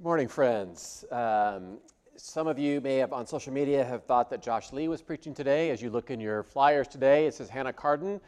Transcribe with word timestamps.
Good 0.00 0.06
morning, 0.06 0.28
friends. 0.28 1.04
Um, 1.10 1.76
some 2.16 2.46
of 2.46 2.58
you 2.58 2.80
may 2.80 2.96
have 2.96 3.12
on 3.12 3.26
social 3.26 3.52
media 3.52 3.84
have 3.84 4.02
thought 4.04 4.30
that 4.30 4.42
Josh 4.42 4.72
Lee 4.72 4.88
was 4.88 5.02
preaching 5.02 5.34
today. 5.34 5.68
As 5.68 5.82
you 5.82 5.90
look 5.90 6.10
in 6.10 6.18
your 6.20 6.42
flyers 6.42 6.88
today, 6.88 7.26
it 7.26 7.34
says 7.34 7.50
Hannah 7.50 7.74
Carden, 7.74 8.18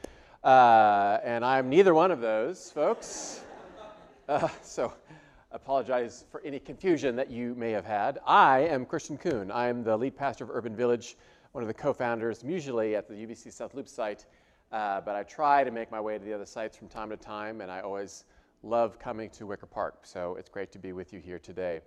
uh, 0.45 1.17
and 1.25 1.43
I'm 1.43 1.71
neither 1.71 1.95
one 1.95 2.11
of 2.11 2.21
those 2.21 2.71
folks. 2.71 3.41
Uh, 4.29 4.49
so, 4.63 4.93
apologize 5.51 6.27
for 6.31 6.43
any 6.45 6.59
confusion 6.59 7.17
that 7.17 7.31
you 7.31 7.55
may 7.55 7.71
have 7.71 7.87
had. 7.87 8.19
I 8.27 8.61
am 8.61 8.85
Christian 8.85 9.17
Coon. 9.17 9.51
I 9.51 9.69
am 9.69 9.83
the 9.83 9.97
lead 9.97 10.15
pastor 10.15 10.45
of 10.45 10.51
Urban 10.51 10.77
Village, 10.77 11.17
one 11.53 11.65
of 11.65 11.69
the 11.69 11.75
co-founders. 11.75 12.45
Usually 12.45 12.97
at 12.97 13.09
the 13.09 13.15
UVC 13.15 13.51
South 13.51 13.75
Loop 13.75 13.89
site, 13.89 14.27
uh, 14.73 15.01
but 15.01 15.17
I 15.17 15.23
try 15.23 15.65
to 15.65 15.71
make 15.71 15.91
my 15.91 16.01
way 16.01 16.19
to 16.19 16.25
the 16.25 16.35
other 16.35 16.45
sites 16.45 16.77
from 16.77 16.89
time 16.89 17.09
to 17.09 17.17
time, 17.17 17.63
and 17.63 17.71
I 17.71 17.81
always 17.81 18.25
love 18.63 18.99
coming 18.99 19.29
to 19.31 19.47
Wicker 19.47 19.67
Park. 19.67 20.01
So 20.05 20.37
it's 20.37 20.49
great 20.49 20.71
to 20.73 20.79
be 20.79 20.93
with 20.93 21.13
you 21.13 21.19
here 21.19 21.39
today. 21.39 21.81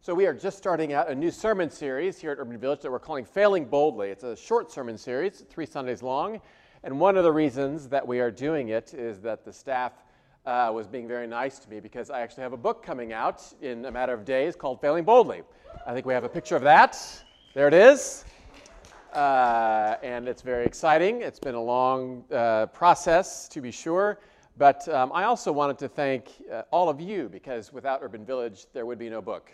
So 0.00 0.14
we 0.14 0.26
are 0.26 0.32
just 0.32 0.56
starting 0.56 0.92
out 0.94 1.10
a 1.10 1.14
new 1.14 1.30
sermon 1.30 1.68
series 1.68 2.18
here 2.18 2.30
at 2.30 2.38
Urban 2.38 2.56
Village 2.58 2.80
that 2.80 2.90
we're 2.90 2.98
calling 2.98 3.24
Failing 3.24 3.66
Boldly. 3.66 4.08
It's 4.08 4.24
a 4.24 4.34
short 4.34 4.70
sermon 4.70 4.96
series, 4.96 5.44
three 5.50 5.66
Sundays 5.66 6.02
long. 6.02 6.40
And 6.84 6.98
one 6.98 7.16
of 7.16 7.24
the 7.24 7.32
reasons 7.32 7.88
that 7.88 8.06
we 8.06 8.20
are 8.20 8.30
doing 8.30 8.68
it 8.68 8.94
is 8.94 9.20
that 9.22 9.44
the 9.44 9.52
staff 9.52 9.92
uh, 10.46 10.70
was 10.72 10.86
being 10.86 11.06
very 11.06 11.26
nice 11.26 11.58
to 11.58 11.68
me 11.68 11.80
because 11.80 12.08
I 12.08 12.20
actually 12.20 12.44
have 12.44 12.52
a 12.52 12.58
book 12.58 12.82
coming 12.82 13.12
out 13.12 13.42
in 13.60 13.84
a 13.84 13.90
matter 13.90 14.14
of 14.14 14.24
days 14.24 14.56
called 14.56 14.80
Failing 14.80 15.04
Boldly. 15.04 15.42
I 15.86 15.92
think 15.92 16.06
we 16.06 16.14
have 16.14 16.24
a 16.24 16.28
picture 16.28 16.56
of 16.56 16.62
that. 16.62 16.96
There 17.54 17.68
it 17.68 17.74
is. 17.74 18.24
Uh, 19.12 19.96
and 20.02 20.28
it's 20.28 20.42
very 20.42 20.64
exciting. 20.64 21.22
It's 21.22 21.40
been 21.40 21.54
a 21.54 21.62
long 21.62 22.24
uh, 22.32 22.66
process, 22.66 23.48
to 23.48 23.60
be 23.60 23.70
sure. 23.70 24.18
But 24.58 24.88
um, 24.88 25.12
I 25.12 25.24
also 25.24 25.52
wanted 25.52 25.76
to 25.78 25.88
thank 25.88 26.30
uh, 26.50 26.62
all 26.70 26.88
of 26.88 26.98
you 26.98 27.28
because 27.28 27.74
without 27.74 28.00
Urban 28.02 28.24
Village, 28.24 28.64
there 28.72 28.86
would 28.86 28.98
be 28.98 29.10
no 29.10 29.20
book. 29.20 29.52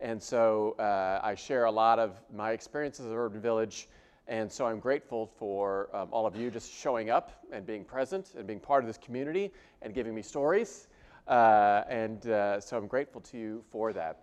And 0.00 0.22
so 0.22 0.76
uh, 0.78 1.20
I 1.24 1.34
share 1.34 1.64
a 1.64 1.70
lot 1.70 1.98
of 1.98 2.20
my 2.32 2.52
experiences 2.52 3.06
of 3.06 3.12
Urban 3.12 3.40
Village. 3.40 3.88
And 4.28 4.50
so 4.50 4.64
I'm 4.66 4.78
grateful 4.78 5.26
for 5.38 5.88
um, 5.92 6.08
all 6.12 6.24
of 6.24 6.36
you 6.36 6.52
just 6.52 6.72
showing 6.72 7.10
up 7.10 7.44
and 7.50 7.66
being 7.66 7.84
present 7.84 8.34
and 8.36 8.46
being 8.46 8.60
part 8.60 8.84
of 8.84 8.86
this 8.86 8.96
community 8.96 9.52
and 9.82 9.92
giving 9.92 10.14
me 10.14 10.22
stories. 10.22 10.86
Uh, 11.26 11.82
and 11.88 12.28
uh, 12.28 12.60
so 12.60 12.76
I'm 12.76 12.86
grateful 12.86 13.20
to 13.22 13.36
you 13.36 13.64
for 13.70 13.92
that. 13.92 14.20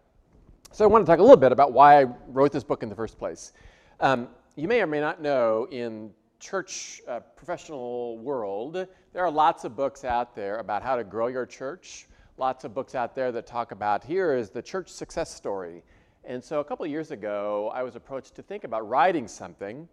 So 0.71 0.85
I 0.85 0.87
want 0.87 1.05
to 1.05 1.11
talk 1.11 1.19
a 1.19 1.23
little 1.23 1.35
bit 1.35 1.51
about 1.51 1.73
why 1.73 2.01
I 2.01 2.05
wrote 2.27 2.53
this 2.53 2.63
book 2.63 2.83
in 2.83 2.89
the 2.89 2.95
first 2.95 3.17
place. 3.17 3.51
Um, 3.99 4.29
you 4.55 4.69
may 4.69 4.81
or 4.81 4.87
may 4.87 5.01
not 5.01 5.21
know 5.21 5.67
in 5.71 6.11
church 6.41 7.01
uh, 7.07 7.19
professional 7.37 8.17
world, 8.17 8.87
there 9.13 9.23
are 9.23 9.31
lots 9.31 9.63
of 9.63 9.75
books 9.75 10.03
out 10.03 10.35
there 10.35 10.57
about 10.57 10.81
how 10.81 10.95
to 10.95 11.03
grow 11.03 11.27
your 11.27 11.45
church. 11.45 12.07
Lots 12.37 12.65
of 12.65 12.73
books 12.73 12.95
out 12.95 13.13
there 13.13 13.31
that 13.31 13.45
talk 13.45 13.71
about 13.71 14.03
here 14.03 14.33
is 14.33 14.49
the 14.49 14.61
church 14.61 14.89
success 14.89 15.33
story. 15.33 15.83
And 16.25 16.43
so 16.43 16.59
a 16.59 16.63
couple 16.63 16.85
years 16.87 17.11
ago, 17.11 17.71
I 17.73 17.83
was 17.83 17.95
approached 17.95 18.35
to 18.35 18.41
think 18.41 18.63
about 18.63 18.89
writing 18.89 19.27
something. 19.27 19.87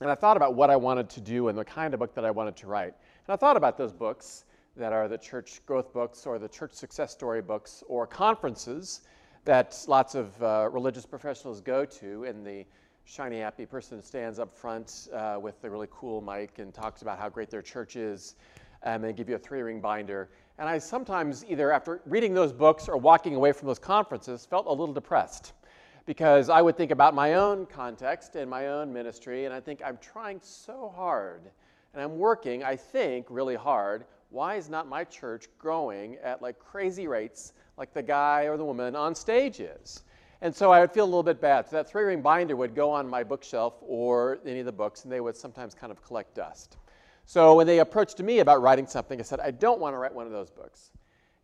And 0.00 0.10
I 0.10 0.14
thought 0.14 0.36
about 0.36 0.54
what 0.54 0.70
I 0.70 0.76
wanted 0.76 1.10
to 1.10 1.20
do 1.20 1.48
and 1.48 1.58
the 1.58 1.64
kind 1.64 1.92
of 1.92 2.00
book 2.00 2.14
that 2.14 2.24
I 2.24 2.30
wanted 2.30 2.56
to 2.56 2.66
write. 2.68 2.94
And 3.26 3.34
I 3.34 3.36
thought 3.36 3.56
about 3.56 3.76
those 3.76 3.92
books 3.92 4.44
that 4.76 4.92
are 4.92 5.08
the 5.08 5.18
church 5.18 5.60
growth 5.66 5.92
books 5.92 6.26
or 6.26 6.38
the 6.38 6.48
church 6.48 6.72
success 6.72 7.12
story 7.12 7.42
books 7.42 7.82
or 7.88 8.06
conferences 8.06 9.02
that 9.44 9.84
lots 9.88 10.14
of 10.14 10.42
uh, 10.42 10.68
religious 10.72 11.04
professionals 11.04 11.60
go 11.60 11.84
to 11.84 12.24
in 12.24 12.42
the 12.44 12.64
shiny, 13.04 13.38
happy 13.40 13.66
person 13.66 14.02
stands 14.02 14.38
up 14.38 14.56
front 14.56 15.08
uh, 15.12 15.38
with 15.40 15.62
a 15.64 15.70
really 15.70 15.88
cool 15.90 16.20
mic 16.20 16.58
and 16.58 16.72
talks 16.72 17.02
about 17.02 17.18
how 17.18 17.28
great 17.28 17.50
their 17.50 17.62
church 17.62 17.96
is, 17.96 18.34
and 18.82 19.04
they 19.04 19.12
give 19.12 19.28
you 19.28 19.34
a 19.34 19.38
three 19.38 19.60
ring 19.60 19.80
binder. 19.80 20.30
And 20.58 20.68
I 20.68 20.78
sometimes, 20.78 21.44
either 21.48 21.70
after 21.70 22.00
reading 22.06 22.32
those 22.34 22.52
books 22.52 22.88
or 22.88 22.96
walking 22.96 23.34
away 23.34 23.52
from 23.52 23.68
those 23.68 23.78
conferences, 23.78 24.46
felt 24.46 24.66
a 24.66 24.72
little 24.72 24.94
depressed 24.94 25.52
because 26.06 26.48
I 26.48 26.62
would 26.62 26.76
think 26.76 26.90
about 26.90 27.14
my 27.14 27.34
own 27.34 27.66
context 27.66 28.36
and 28.36 28.48
my 28.48 28.68
own 28.68 28.92
ministry, 28.92 29.44
and 29.44 29.54
I 29.54 29.60
think 29.60 29.80
I'm 29.84 29.98
trying 29.98 30.40
so 30.42 30.92
hard 30.94 31.50
and 31.94 32.02
I'm 32.02 32.18
working, 32.18 32.64
I 32.64 32.76
think, 32.76 33.26
really 33.30 33.54
hard. 33.54 34.04
Why 34.30 34.56
is 34.56 34.68
not 34.68 34.88
my 34.88 35.04
church 35.04 35.46
growing 35.58 36.16
at 36.22 36.42
like 36.42 36.58
crazy 36.58 37.06
rates 37.06 37.52
like 37.78 37.94
the 37.94 38.02
guy 38.02 38.44
or 38.44 38.56
the 38.56 38.64
woman 38.64 38.96
on 38.96 39.14
stage 39.14 39.60
is? 39.60 40.02
And 40.44 40.54
so 40.54 40.70
I 40.70 40.80
would 40.80 40.92
feel 40.92 41.04
a 41.04 41.06
little 41.06 41.22
bit 41.22 41.40
bad. 41.40 41.70
So 41.70 41.76
that 41.76 41.88
three 41.88 42.04
ring 42.04 42.20
binder 42.20 42.54
would 42.54 42.74
go 42.74 42.90
on 42.90 43.08
my 43.08 43.24
bookshelf 43.24 43.76
or 43.80 44.40
any 44.44 44.60
of 44.60 44.66
the 44.66 44.72
books, 44.72 45.04
and 45.04 45.10
they 45.10 45.22
would 45.22 45.34
sometimes 45.34 45.74
kind 45.74 45.90
of 45.90 46.04
collect 46.04 46.34
dust. 46.34 46.76
So 47.24 47.54
when 47.54 47.66
they 47.66 47.78
approached 47.78 48.20
me 48.20 48.40
about 48.40 48.60
writing 48.60 48.86
something, 48.86 49.18
I 49.18 49.22
said, 49.22 49.40
I 49.40 49.52
don't 49.52 49.80
want 49.80 49.94
to 49.94 49.98
write 49.98 50.14
one 50.14 50.26
of 50.26 50.32
those 50.32 50.50
books. 50.50 50.90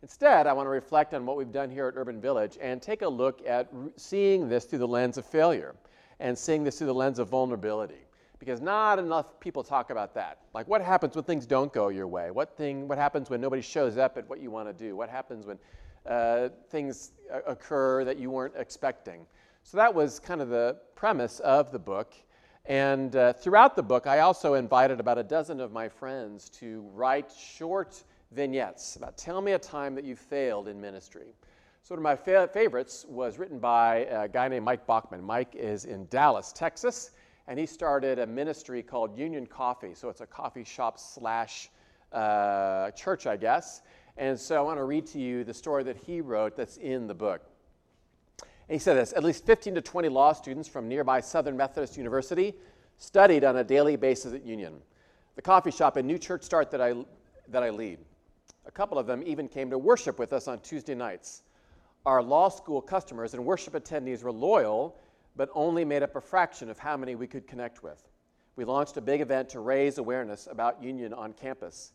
Instead, 0.03 0.45
I 0.45 0.53
want 0.53 0.67
to 0.67 0.69
reflect 0.69 1.15
on 1.15 1.25
what 1.25 1.35
we've 1.35 1.51
done 1.51 1.71
here 1.71 1.87
at 1.87 1.95
Urban 1.97 2.21
Village 2.21 2.59
and 2.61 2.79
take 2.79 3.01
a 3.01 3.07
look 3.07 3.41
at 3.47 3.73
seeing 3.95 4.47
this 4.47 4.65
through 4.65 4.79
the 4.79 4.87
lens 4.87 5.17
of 5.17 5.25
failure 5.25 5.73
and 6.19 6.37
seeing 6.37 6.63
this 6.63 6.77
through 6.77 6.87
the 6.87 6.93
lens 6.93 7.17
of 7.17 7.27
vulnerability. 7.27 8.05
Because 8.37 8.61
not 8.61 8.99
enough 8.99 9.39
people 9.39 9.63
talk 9.63 9.89
about 9.89 10.13
that. 10.13 10.37
Like 10.53 10.67
what 10.67 10.79
happens 10.79 11.15
when 11.15 11.23
things 11.23 11.47
don't 11.47 11.73
go 11.73 11.87
your 11.87 12.07
way? 12.07 12.29
What 12.29 12.55
thing 12.55 12.87
what 12.87 12.99
happens 12.99 13.31
when 13.31 13.41
nobody 13.41 13.63
shows 13.63 13.97
up 13.97 14.17
at 14.19 14.29
what 14.29 14.39
you 14.39 14.51
want 14.51 14.67
to 14.67 14.73
do? 14.73 14.95
What 14.95 15.09
happens 15.09 15.47
when 15.47 15.57
uh, 16.05 16.49
things 16.69 17.11
occur 17.45 18.03
that 18.03 18.17
you 18.17 18.29
weren't 18.29 18.55
expecting. 18.57 19.25
So 19.63 19.77
that 19.77 19.93
was 19.93 20.19
kind 20.19 20.41
of 20.41 20.49
the 20.49 20.77
premise 20.95 21.39
of 21.39 21.71
the 21.71 21.79
book. 21.79 22.13
And 22.65 23.15
uh, 23.15 23.33
throughout 23.33 23.75
the 23.75 23.83
book, 23.83 24.07
I 24.07 24.19
also 24.19 24.53
invited 24.53 24.99
about 24.99 25.17
a 25.17 25.23
dozen 25.23 25.59
of 25.59 25.71
my 25.71 25.89
friends 25.89 26.49
to 26.51 26.81
write 26.93 27.31
short 27.31 28.03
vignettes 28.31 28.95
about 28.95 29.17
tell 29.17 29.41
me 29.41 29.53
a 29.53 29.59
time 29.59 29.95
that 29.95 30.05
you 30.05 30.15
failed 30.15 30.67
in 30.67 30.79
ministry. 30.79 31.33
So 31.83 31.95
one 31.95 31.99
of 31.99 32.03
my 32.03 32.15
fa- 32.15 32.49
favorites 32.53 33.05
was 33.09 33.39
written 33.39 33.59
by 33.59 34.05
a 34.09 34.27
guy 34.27 34.47
named 34.47 34.65
Mike 34.65 34.85
Baughman. 34.85 35.21
Mike 35.21 35.55
is 35.55 35.85
in 35.85 36.05
Dallas, 36.07 36.53
Texas, 36.53 37.11
and 37.47 37.59
he 37.59 37.65
started 37.65 38.19
a 38.19 38.27
ministry 38.27 38.83
called 38.83 39.17
Union 39.17 39.45
Coffee. 39.47 39.93
So 39.95 40.07
it's 40.09 40.21
a 40.21 40.27
coffee 40.27 40.63
shop 40.63 40.99
slash 40.99 41.69
uh, 42.13 42.91
church, 42.91 43.25
I 43.25 43.35
guess. 43.35 43.81
And 44.21 44.39
so 44.39 44.55
I 44.55 44.61
want 44.61 44.77
to 44.77 44.83
read 44.83 45.07
to 45.07 45.19
you 45.19 45.43
the 45.43 45.53
story 45.53 45.81
that 45.85 45.97
he 45.97 46.21
wrote 46.21 46.55
that's 46.55 46.77
in 46.77 47.07
the 47.07 47.13
book. 47.15 47.41
And 48.39 48.75
he 48.75 48.77
said 48.77 48.95
this 48.95 49.13
At 49.13 49.23
least 49.23 49.47
15 49.47 49.73
to 49.73 49.81
20 49.81 50.09
law 50.09 50.31
students 50.31 50.69
from 50.69 50.87
nearby 50.87 51.21
Southern 51.21 51.57
Methodist 51.57 51.97
University 51.97 52.53
studied 52.97 53.43
on 53.43 53.57
a 53.57 53.63
daily 53.63 53.95
basis 53.95 54.35
at 54.35 54.45
Union, 54.45 54.75
the 55.35 55.41
coffee 55.41 55.71
shop 55.71 55.97
and 55.97 56.07
new 56.07 56.19
church 56.19 56.43
start 56.43 56.69
that 56.69 56.79
I, 56.79 56.93
that 57.47 57.63
I 57.63 57.71
lead. 57.71 57.97
A 58.67 58.71
couple 58.71 58.99
of 58.99 59.07
them 59.07 59.23
even 59.25 59.47
came 59.47 59.71
to 59.71 59.79
worship 59.79 60.19
with 60.19 60.33
us 60.33 60.47
on 60.47 60.59
Tuesday 60.59 60.93
nights. 60.93 61.41
Our 62.05 62.21
law 62.21 62.49
school 62.49 62.79
customers 62.79 63.33
and 63.33 63.43
worship 63.43 63.73
attendees 63.73 64.21
were 64.21 64.31
loyal, 64.31 64.99
but 65.35 65.49
only 65.55 65.83
made 65.83 66.03
up 66.03 66.15
a 66.15 66.21
fraction 66.21 66.69
of 66.69 66.77
how 66.77 66.95
many 66.95 67.15
we 67.15 67.25
could 67.25 67.47
connect 67.47 67.81
with. 67.81 68.07
We 68.55 68.65
launched 68.65 68.97
a 68.97 69.01
big 69.01 69.21
event 69.21 69.49
to 69.49 69.61
raise 69.61 69.97
awareness 69.97 70.45
about 70.45 70.83
Union 70.83 71.11
on 71.11 71.33
campus. 71.33 71.93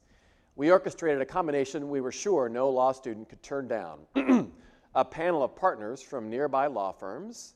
We 0.56 0.72
orchestrated 0.72 1.20
a 1.20 1.26
combination 1.26 1.90
we 1.90 2.00
were 2.00 2.10
sure 2.10 2.48
no 2.48 2.70
law 2.70 2.92
student 2.92 3.28
could 3.28 3.42
turn 3.42 3.68
down 3.68 4.00
a 4.94 5.04
panel 5.04 5.42
of 5.42 5.54
partners 5.54 6.00
from 6.00 6.30
nearby 6.30 6.66
law 6.66 6.92
firms, 6.92 7.54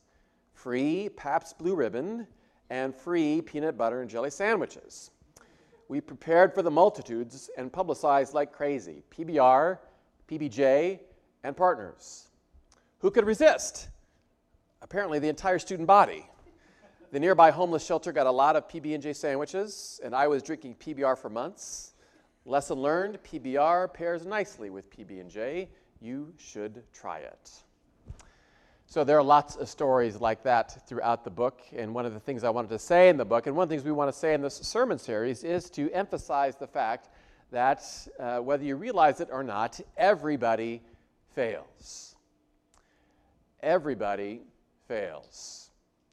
free 0.53 1.09
Pabst 1.09 1.57
Blue 1.57 1.75
Ribbon, 1.75 2.27
and 2.69 2.95
free 2.95 3.41
peanut 3.41 3.75
butter 3.75 4.01
and 4.01 4.09
jelly 4.09 4.29
sandwiches. 4.29 5.09
We 5.87 5.99
prepared 5.99 6.53
for 6.53 6.61
the 6.61 6.69
multitudes 6.69 7.49
and 7.57 7.73
publicized 7.73 8.35
like 8.35 8.53
crazy 8.53 9.03
PBR, 9.09 9.79
PBJ, 10.29 10.99
and 11.43 11.57
partners. 11.57 12.27
Who 12.99 13.09
could 13.09 13.25
resist? 13.25 13.89
Apparently, 14.83 15.17
the 15.17 15.27
entire 15.27 15.57
student 15.57 15.87
body. 15.87 16.27
The 17.11 17.19
nearby 17.19 17.49
homeless 17.49 17.83
shelter 17.83 18.11
got 18.11 18.27
a 18.27 18.31
lot 18.31 18.55
of 18.55 18.67
PB&J 18.67 19.13
sandwiches, 19.13 19.99
and 20.03 20.15
I 20.15 20.27
was 20.27 20.43
drinking 20.43 20.75
PBR 20.75 21.17
for 21.17 21.29
months. 21.29 21.90
Lesson 22.45 22.79
learned, 22.79 23.19
PBR 23.23 23.93
pairs 23.93 24.25
nicely 24.25 24.71
with 24.71 24.89
PB&J. 24.89 25.69
You 25.99 26.33
should 26.37 26.83
try 26.91 27.19
it. 27.19 27.51
So 28.87 29.03
there 29.03 29.17
are 29.17 29.23
lots 29.23 29.55
of 29.55 29.69
stories 29.69 30.19
like 30.19 30.43
that 30.43 30.87
throughout 30.87 31.23
the 31.23 31.29
book, 31.29 31.61
and 31.71 31.93
one 31.93 32.05
of 32.05 32.13
the 32.13 32.19
things 32.19 32.43
I 32.43 32.49
wanted 32.49 32.71
to 32.71 32.79
say 32.79 33.09
in 33.09 33.17
the 33.17 33.25
book, 33.25 33.45
and 33.45 33.55
one 33.55 33.63
of 33.63 33.69
the 33.69 33.75
things 33.75 33.85
we 33.85 33.91
want 33.91 34.11
to 34.11 34.17
say 34.17 34.33
in 34.33 34.41
this 34.41 34.55
sermon 34.55 34.97
series, 34.97 35.43
is 35.43 35.69
to 35.71 35.91
emphasize 35.91 36.55
the 36.55 36.67
fact 36.67 37.09
that 37.51 37.85
uh, 38.19 38.39
whether 38.39 38.63
you 38.63 38.75
realize 38.75 39.21
it 39.21 39.29
or 39.31 39.43
not, 39.43 39.79
everybody 39.95 40.81
fails. 41.35 42.15
Everybody 43.61 44.41
fails. 44.87 45.69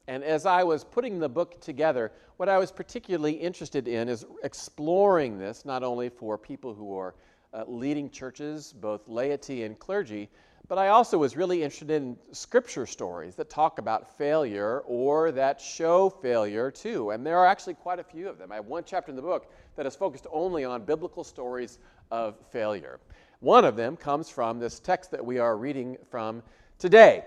And 0.07 0.23
as 0.23 0.45
I 0.45 0.63
was 0.63 0.83
putting 0.83 1.19
the 1.19 1.29
book 1.29 1.59
together, 1.61 2.11
what 2.39 2.47
I 2.47 2.57
was 2.57 2.71
particularly 2.71 3.33
interested 3.33 3.85
in 3.85 4.07
is 4.07 4.25
exploring 4.43 5.37
this 5.37 5.65
not 5.65 5.83
only 5.83 6.07
for 6.07 6.37
people 6.37 6.73
who 6.73 6.97
are 6.97 7.13
uh, 7.53 7.65
leading 7.67 8.09
churches, 8.09 8.71
both 8.71 9.09
laity 9.09 9.63
and 9.63 9.77
clergy, 9.77 10.29
but 10.69 10.77
I 10.77 10.87
also 10.87 11.17
was 11.17 11.35
really 11.35 11.61
interested 11.61 11.91
in 11.91 12.15
scripture 12.31 12.85
stories 12.85 13.35
that 13.35 13.49
talk 13.49 13.77
about 13.77 14.17
failure 14.17 14.83
or 14.85 15.33
that 15.33 15.59
show 15.59 16.09
failure 16.09 16.71
too. 16.71 17.09
And 17.09 17.25
there 17.25 17.37
are 17.37 17.45
actually 17.45 17.73
quite 17.73 17.99
a 17.99 18.05
few 18.05 18.29
of 18.29 18.37
them. 18.37 18.53
I 18.53 18.55
have 18.55 18.67
one 18.67 18.83
chapter 18.85 19.09
in 19.09 19.17
the 19.17 19.21
book 19.21 19.51
that 19.75 19.85
is 19.85 19.97
focused 19.97 20.25
only 20.31 20.63
on 20.63 20.83
biblical 20.83 21.25
stories 21.25 21.77
of 22.09 22.37
failure. 22.53 23.01
One 23.41 23.65
of 23.65 23.75
them 23.75 23.97
comes 23.97 24.29
from 24.29 24.59
this 24.59 24.79
text 24.79 25.11
that 25.11 25.25
we 25.25 25.39
are 25.39 25.57
reading 25.57 25.97
from 26.09 26.41
today. 26.77 27.25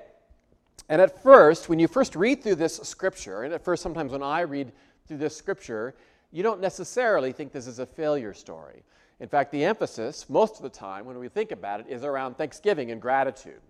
And 0.88 1.03
at 1.03 1.23
first, 1.23 1.69
when 1.69 1.79
you 1.79 1.87
first 1.87 2.17
read 2.17 2.43
through 2.43 2.55
this 2.55 2.76
scripture, 2.79 3.43
and 3.43 3.53
at 3.53 3.62
first, 3.62 3.82
sometimes 3.82 4.12
when 4.12 4.23
I 4.23 4.41
read 4.41 4.73
through 5.07 5.19
this 5.19 5.37
scripture, 5.37 5.95
you 6.31 6.43
don't 6.43 6.61
necessarily 6.61 7.33
think 7.33 7.53
this 7.53 7.67
is 7.67 7.79
a 7.79 7.87
failure 7.87 8.35
story. 8.35 8.83
In 9.21 9.29
fact, 9.29 9.53
the 9.53 9.65
emphasis, 9.65 10.29
most 10.29 10.57
of 10.57 10.63
the 10.63 10.69
time, 10.69 11.05
when 11.05 11.19
we 11.19 11.29
think 11.29 11.53
about 11.53 11.81
it, 11.81 11.87
is 11.89 12.03
around 12.03 12.37
thanksgiving 12.37 12.91
and 12.91 13.01
gratitude. 13.01 13.61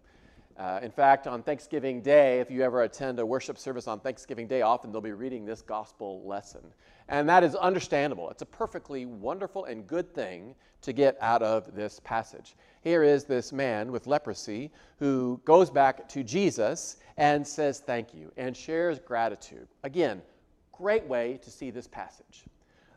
Uh, 0.57 0.81
in 0.83 0.91
fact, 0.91 1.27
on 1.27 1.43
Thanksgiving 1.43 2.03
Day, 2.03 2.41
if 2.41 2.51
you 2.51 2.63
ever 2.63 2.83
attend 2.83 3.19
a 3.19 3.27
worship 3.27 3.59
service 3.59 3.89
on 3.89 4.01
Thanksgiving 4.01 4.47
Day, 4.47 4.63
often 4.63 4.93
they'll 4.93 5.01
be 5.01 5.13
reading 5.13 5.45
this 5.45 5.63
gospel 5.63 6.23
lesson. 6.25 6.61
And 7.09 7.29
that 7.29 7.43
is 7.43 7.55
understandable. 7.55 8.31
It's 8.31 8.43
a 8.43 8.47
perfectly 8.47 9.07
wonderful 9.07 9.65
and 9.65 9.87
good 9.87 10.15
thing 10.15 10.55
to 10.83 10.93
get 10.93 11.17
out 11.21 11.43
of 11.43 11.75
this 11.75 12.01
passage. 12.05 12.55
Here 12.83 13.03
is 13.03 13.25
this 13.25 13.53
man 13.53 13.93
with 13.93 14.07
leprosy 14.07 14.71
who 14.99 15.41
goes 15.45 15.71
back 15.71 16.09
to 16.11 16.23
Jesus 16.23 16.97
and 17.17 17.47
says 17.47 17.81
thank 17.81 18.13
you 18.13 18.33
and 18.37 18.57
shares 18.57 18.99
gratitude. 18.99 19.69
Again, 19.85 20.21
great 20.83 21.07
way 21.07 21.39
to 21.43 21.49
see 21.49 21.71
this 21.71 21.87
passage. 21.87 22.45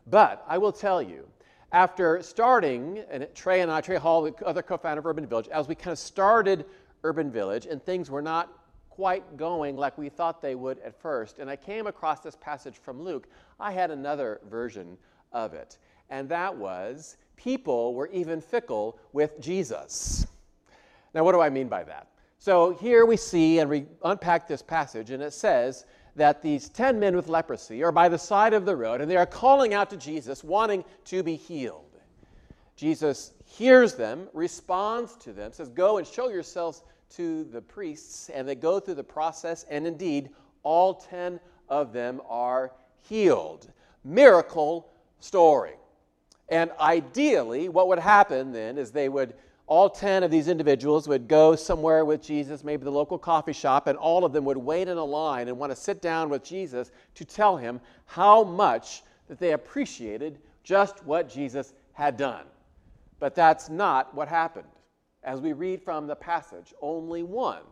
But 0.08 0.44
I 0.48 0.58
will 0.58 0.72
tell 0.72 1.00
you, 1.00 1.24
after 1.70 2.20
starting, 2.20 3.04
and 3.10 3.28
Trey 3.32 3.60
and 3.60 3.70
I, 3.70 3.80
Trey 3.80 3.96
Hall, 3.96 4.22
the 4.22 4.34
other 4.44 4.62
co 4.62 4.76
founder 4.76 4.98
of 4.98 5.06
Urban 5.06 5.24
Village, 5.24 5.46
as 5.48 5.68
we 5.68 5.76
kind 5.76 5.92
of 5.92 5.98
started 5.98 6.64
Urban 7.04 7.30
Village 7.30 7.66
and 7.66 7.80
things 7.80 8.10
were 8.10 8.22
not 8.22 8.52
quite 8.90 9.36
going 9.36 9.76
like 9.76 9.96
we 9.96 10.08
thought 10.08 10.42
they 10.42 10.56
would 10.56 10.80
at 10.80 11.00
first, 11.00 11.38
and 11.38 11.48
I 11.48 11.54
came 11.54 11.86
across 11.86 12.20
this 12.20 12.34
passage 12.34 12.76
from 12.76 13.00
Luke, 13.00 13.28
I 13.60 13.70
had 13.70 13.92
another 13.92 14.40
version 14.50 14.98
of 15.32 15.54
it. 15.54 15.78
And 16.10 16.28
that 16.28 16.56
was 16.56 17.18
people 17.36 17.94
were 17.94 18.08
even 18.08 18.40
fickle 18.40 18.98
with 19.12 19.38
Jesus. 19.38 20.26
Now, 21.14 21.22
what 21.22 21.32
do 21.32 21.40
I 21.40 21.50
mean 21.50 21.68
by 21.68 21.84
that? 21.84 22.08
So 22.38 22.72
here 22.80 23.06
we 23.06 23.16
see 23.16 23.60
and 23.60 23.70
we 23.70 23.86
unpack 24.02 24.48
this 24.48 24.62
passage, 24.62 25.10
and 25.10 25.22
it 25.22 25.32
says 25.32 25.84
that 26.16 26.42
these 26.42 26.68
10 26.70 26.98
men 26.98 27.14
with 27.14 27.28
leprosy 27.28 27.84
are 27.84 27.92
by 27.92 28.08
the 28.08 28.18
side 28.18 28.54
of 28.54 28.64
the 28.64 28.74
road 28.74 29.00
and 29.00 29.10
they 29.10 29.16
are 29.16 29.26
calling 29.26 29.74
out 29.74 29.90
to 29.90 29.96
Jesus, 29.96 30.42
wanting 30.42 30.84
to 31.04 31.22
be 31.22 31.36
healed. 31.36 31.82
Jesus 32.76 33.32
hears 33.44 33.94
them, 33.94 34.28
responds 34.34 35.16
to 35.16 35.32
them, 35.32 35.52
says, 35.52 35.68
Go 35.68 35.98
and 35.98 36.06
show 36.06 36.28
yourselves 36.28 36.82
to 37.16 37.44
the 37.44 37.62
priests, 37.62 38.28
and 38.28 38.46
they 38.46 38.54
go 38.54 38.80
through 38.80 38.94
the 38.94 39.04
process, 39.04 39.64
and 39.70 39.86
indeed, 39.86 40.30
all 40.62 40.94
10 40.94 41.40
of 41.68 41.92
them 41.92 42.20
are 42.28 42.72
healed. 43.08 43.70
Miracle 44.04 44.88
story. 45.20 45.74
And 46.48 46.70
ideally, 46.78 47.68
what 47.68 47.88
would 47.88 47.98
happen 47.98 48.52
then 48.52 48.78
is 48.78 48.90
they 48.90 49.08
would, 49.08 49.34
all 49.66 49.90
10 49.90 50.22
of 50.22 50.30
these 50.30 50.46
individuals 50.46 51.08
would 51.08 51.26
go 51.26 51.56
somewhere 51.56 52.04
with 52.04 52.22
Jesus, 52.22 52.62
maybe 52.62 52.84
the 52.84 52.90
local 52.90 53.18
coffee 53.18 53.52
shop, 53.52 53.88
and 53.88 53.98
all 53.98 54.24
of 54.24 54.32
them 54.32 54.44
would 54.44 54.56
wait 54.56 54.86
in 54.86 54.96
a 54.96 55.04
line 55.04 55.48
and 55.48 55.58
want 55.58 55.72
to 55.72 55.76
sit 55.76 56.00
down 56.00 56.28
with 56.28 56.44
Jesus 56.44 56.92
to 57.16 57.24
tell 57.24 57.56
him 57.56 57.80
how 58.04 58.44
much 58.44 59.02
that 59.28 59.40
they 59.40 59.52
appreciated 59.52 60.38
just 60.62 61.04
what 61.04 61.28
Jesus 61.28 61.74
had 61.92 62.16
done. 62.16 62.44
But 63.18 63.34
that's 63.34 63.68
not 63.68 64.14
what 64.14 64.28
happened. 64.28 64.68
As 65.24 65.40
we 65.40 65.52
read 65.52 65.82
from 65.82 66.06
the 66.06 66.14
passage, 66.14 66.72
only 66.80 67.24
one, 67.24 67.62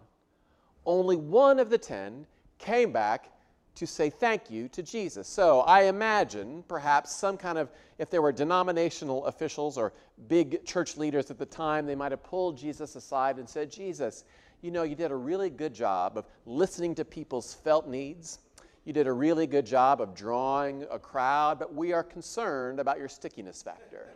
only 0.86 1.16
one 1.16 1.60
of 1.60 1.70
the 1.70 1.78
10 1.78 2.26
came 2.58 2.90
back 2.90 3.30
to 3.74 3.86
say 3.86 4.08
thank 4.08 4.50
you 4.50 4.68
to 4.68 4.82
Jesus. 4.82 5.26
So 5.26 5.60
I 5.60 5.84
imagine 5.84 6.62
perhaps 6.68 7.14
some 7.14 7.36
kind 7.36 7.58
of, 7.58 7.70
if 7.98 8.08
there 8.08 8.22
were 8.22 8.32
denominational 8.32 9.26
officials 9.26 9.76
or 9.76 9.92
big 10.28 10.64
church 10.64 10.96
leaders 10.96 11.30
at 11.30 11.38
the 11.38 11.46
time, 11.46 11.86
they 11.86 11.96
might 11.96 12.12
have 12.12 12.22
pulled 12.22 12.56
Jesus 12.56 12.94
aside 12.94 13.38
and 13.38 13.48
said, 13.48 13.70
Jesus, 13.70 14.24
you 14.62 14.70
know, 14.70 14.84
you 14.84 14.94
did 14.94 15.10
a 15.10 15.16
really 15.16 15.50
good 15.50 15.74
job 15.74 16.16
of 16.16 16.26
listening 16.46 16.94
to 16.94 17.04
people's 17.04 17.52
felt 17.52 17.88
needs. 17.88 18.38
You 18.84 18.92
did 18.92 19.06
a 19.06 19.12
really 19.12 19.46
good 19.46 19.66
job 19.66 20.00
of 20.00 20.14
drawing 20.14 20.86
a 20.90 20.98
crowd, 20.98 21.58
but 21.58 21.74
we 21.74 21.92
are 21.92 22.04
concerned 22.04 22.78
about 22.78 22.98
your 22.98 23.08
stickiness 23.08 23.62
factor. 23.62 24.06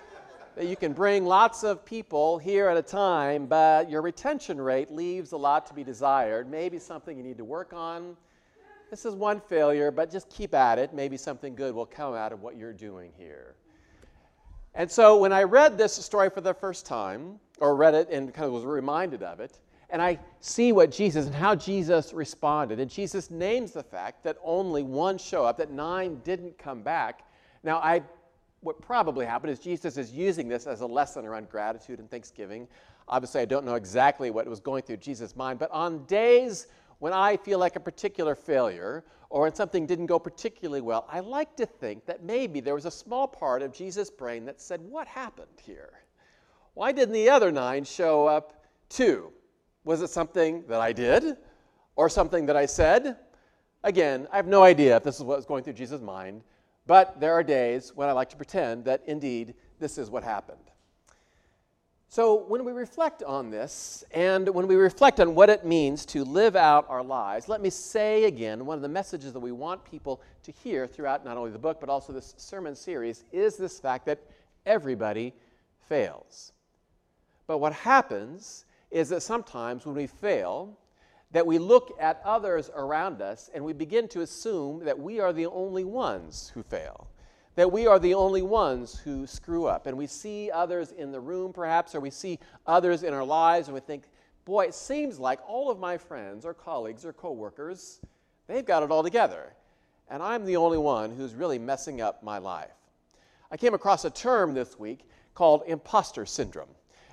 that 0.56 0.66
you 0.66 0.76
can 0.76 0.92
bring 0.92 1.26
lots 1.26 1.64
of 1.64 1.84
people 1.84 2.38
here 2.38 2.68
at 2.68 2.76
a 2.76 2.82
time, 2.82 3.46
but 3.46 3.90
your 3.90 4.00
retention 4.00 4.60
rate 4.60 4.90
leaves 4.90 5.32
a 5.32 5.36
lot 5.36 5.66
to 5.66 5.74
be 5.74 5.84
desired. 5.84 6.50
Maybe 6.50 6.78
something 6.78 7.16
you 7.16 7.24
need 7.24 7.38
to 7.38 7.44
work 7.44 7.72
on 7.72 8.16
this 8.92 9.06
is 9.06 9.14
one 9.14 9.40
failure, 9.40 9.90
but 9.90 10.10
just 10.12 10.28
keep 10.28 10.52
at 10.52 10.78
it. 10.78 10.92
Maybe 10.92 11.16
something 11.16 11.54
good 11.54 11.74
will 11.74 11.86
come 11.86 12.12
out 12.12 12.30
of 12.30 12.42
what 12.42 12.58
you're 12.58 12.74
doing 12.74 13.10
here. 13.16 13.54
And 14.74 14.90
so 14.90 15.16
when 15.16 15.32
I 15.32 15.44
read 15.44 15.78
this 15.78 15.94
story 15.94 16.28
for 16.28 16.42
the 16.42 16.52
first 16.52 16.84
time, 16.84 17.40
or 17.58 17.74
read 17.74 17.94
it 17.94 18.10
and 18.10 18.34
kind 18.34 18.44
of 18.44 18.52
was 18.52 18.66
reminded 18.66 19.22
of 19.22 19.40
it, 19.40 19.60
and 19.88 20.02
I 20.02 20.18
see 20.40 20.72
what 20.72 20.90
Jesus 20.90 21.24
and 21.24 21.34
how 21.34 21.54
Jesus 21.54 22.12
responded, 22.12 22.80
and 22.80 22.90
Jesus 22.90 23.30
names 23.30 23.72
the 23.72 23.82
fact 23.82 24.24
that 24.24 24.36
only 24.44 24.82
one 24.82 25.16
show 25.16 25.46
up, 25.46 25.56
that 25.56 25.70
nine 25.70 26.20
didn't 26.22 26.58
come 26.58 26.82
back. 26.82 27.24
Now, 27.62 27.78
I, 27.78 28.02
what 28.60 28.82
probably 28.82 29.24
happened 29.24 29.54
is 29.54 29.58
Jesus 29.58 29.96
is 29.96 30.12
using 30.12 30.48
this 30.48 30.66
as 30.66 30.82
a 30.82 30.86
lesson 30.86 31.24
around 31.24 31.48
gratitude 31.48 31.98
and 31.98 32.10
thanksgiving. 32.10 32.68
Obviously, 33.08 33.40
I 33.40 33.46
don't 33.46 33.64
know 33.64 33.76
exactly 33.76 34.30
what 34.30 34.46
was 34.46 34.60
going 34.60 34.82
through 34.82 34.98
Jesus' 34.98 35.34
mind, 35.34 35.58
but 35.58 35.70
on 35.70 36.04
days 36.04 36.66
when 37.02 37.12
I 37.12 37.36
feel 37.36 37.58
like 37.58 37.74
a 37.74 37.80
particular 37.80 38.36
failure 38.36 39.02
or 39.28 39.42
when 39.42 39.54
something 39.56 39.86
didn't 39.86 40.06
go 40.06 40.20
particularly 40.20 40.82
well, 40.82 41.04
I 41.10 41.18
like 41.18 41.56
to 41.56 41.66
think 41.66 42.06
that 42.06 42.22
maybe 42.22 42.60
there 42.60 42.76
was 42.76 42.84
a 42.84 42.92
small 42.92 43.26
part 43.26 43.60
of 43.60 43.72
Jesus' 43.72 44.08
brain 44.08 44.44
that 44.44 44.60
said, 44.60 44.80
What 44.80 45.08
happened 45.08 45.60
here? 45.60 46.04
Why 46.74 46.92
didn't 46.92 47.14
the 47.14 47.28
other 47.28 47.50
nine 47.50 47.82
show 47.82 48.28
up 48.28 48.64
too? 48.88 49.32
Was 49.82 50.00
it 50.00 50.10
something 50.10 50.62
that 50.68 50.80
I 50.80 50.92
did 50.92 51.38
or 51.96 52.08
something 52.08 52.46
that 52.46 52.56
I 52.56 52.66
said? 52.66 53.16
Again, 53.82 54.28
I 54.30 54.36
have 54.36 54.46
no 54.46 54.62
idea 54.62 54.96
if 54.96 55.02
this 55.02 55.16
is 55.16 55.24
what 55.24 55.38
was 55.38 55.44
going 55.44 55.64
through 55.64 55.72
Jesus' 55.72 56.00
mind, 56.00 56.44
but 56.86 57.18
there 57.18 57.32
are 57.32 57.42
days 57.42 57.90
when 57.96 58.08
I 58.08 58.12
like 58.12 58.30
to 58.30 58.36
pretend 58.36 58.84
that 58.84 59.02
indeed 59.08 59.54
this 59.80 59.98
is 59.98 60.08
what 60.08 60.22
happened. 60.22 60.70
So, 62.14 62.44
when 62.46 62.62
we 62.66 62.72
reflect 62.72 63.22
on 63.22 63.48
this, 63.48 64.04
and 64.10 64.46
when 64.50 64.66
we 64.66 64.74
reflect 64.74 65.18
on 65.18 65.34
what 65.34 65.48
it 65.48 65.64
means 65.64 66.04
to 66.04 66.24
live 66.24 66.56
out 66.56 66.84
our 66.90 67.02
lives, 67.02 67.48
let 67.48 67.62
me 67.62 67.70
say 67.70 68.24
again 68.24 68.66
one 68.66 68.76
of 68.76 68.82
the 68.82 68.88
messages 68.90 69.32
that 69.32 69.40
we 69.40 69.50
want 69.50 69.82
people 69.82 70.20
to 70.42 70.52
hear 70.52 70.86
throughout 70.86 71.24
not 71.24 71.38
only 71.38 71.50
the 71.50 71.58
book, 71.58 71.80
but 71.80 71.88
also 71.88 72.12
this 72.12 72.34
sermon 72.36 72.76
series 72.76 73.24
is 73.32 73.56
this 73.56 73.80
fact 73.80 74.04
that 74.04 74.20
everybody 74.66 75.32
fails. 75.88 76.52
But 77.46 77.60
what 77.60 77.72
happens 77.72 78.66
is 78.90 79.08
that 79.08 79.22
sometimes 79.22 79.86
when 79.86 79.94
we 79.94 80.06
fail, 80.06 80.76
that 81.30 81.46
we 81.46 81.58
look 81.58 81.96
at 81.98 82.20
others 82.26 82.70
around 82.74 83.22
us 83.22 83.48
and 83.54 83.64
we 83.64 83.72
begin 83.72 84.06
to 84.08 84.20
assume 84.20 84.84
that 84.84 84.98
we 84.98 85.18
are 85.18 85.32
the 85.32 85.46
only 85.46 85.84
ones 85.84 86.52
who 86.52 86.62
fail 86.62 87.08
that 87.54 87.70
we 87.70 87.86
are 87.86 87.98
the 87.98 88.14
only 88.14 88.42
ones 88.42 88.98
who 88.98 89.26
screw 89.26 89.66
up. 89.66 89.86
And 89.86 89.96
we 89.96 90.06
see 90.06 90.50
others 90.50 90.92
in 90.92 91.12
the 91.12 91.20
room, 91.20 91.52
perhaps, 91.52 91.94
or 91.94 92.00
we 92.00 92.10
see 92.10 92.38
others 92.66 93.02
in 93.02 93.12
our 93.12 93.24
lives, 93.24 93.68
and 93.68 93.74
we 93.74 93.80
think, 93.80 94.04
boy, 94.44 94.64
it 94.64 94.74
seems 94.74 95.18
like 95.18 95.38
all 95.46 95.70
of 95.70 95.78
my 95.78 95.98
friends 95.98 96.44
or 96.44 96.54
colleagues 96.54 97.04
or 97.04 97.12
coworkers, 97.12 98.00
they've 98.46 98.64
got 98.64 98.82
it 98.82 98.90
all 98.90 99.02
together. 99.02 99.52
And 100.08 100.22
I'm 100.22 100.44
the 100.44 100.56
only 100.56 100.78
one 100.78 101.14
who's 101.14 101.34
really 101.34 101.58
messing 101.58 102.00
up 102.00 102.22
my 102.22 102.38
life. 102.38 102.70
I 103.50 103.56
came 103.56 103.74
across 103.74 104.04
a 104.04 104.10
term 104.10 104.54
this 104.54 104.78
week 104.78 105.08
called 105.34 105.62
imposter 105.66 106.26
syndrome. 106.26 106.68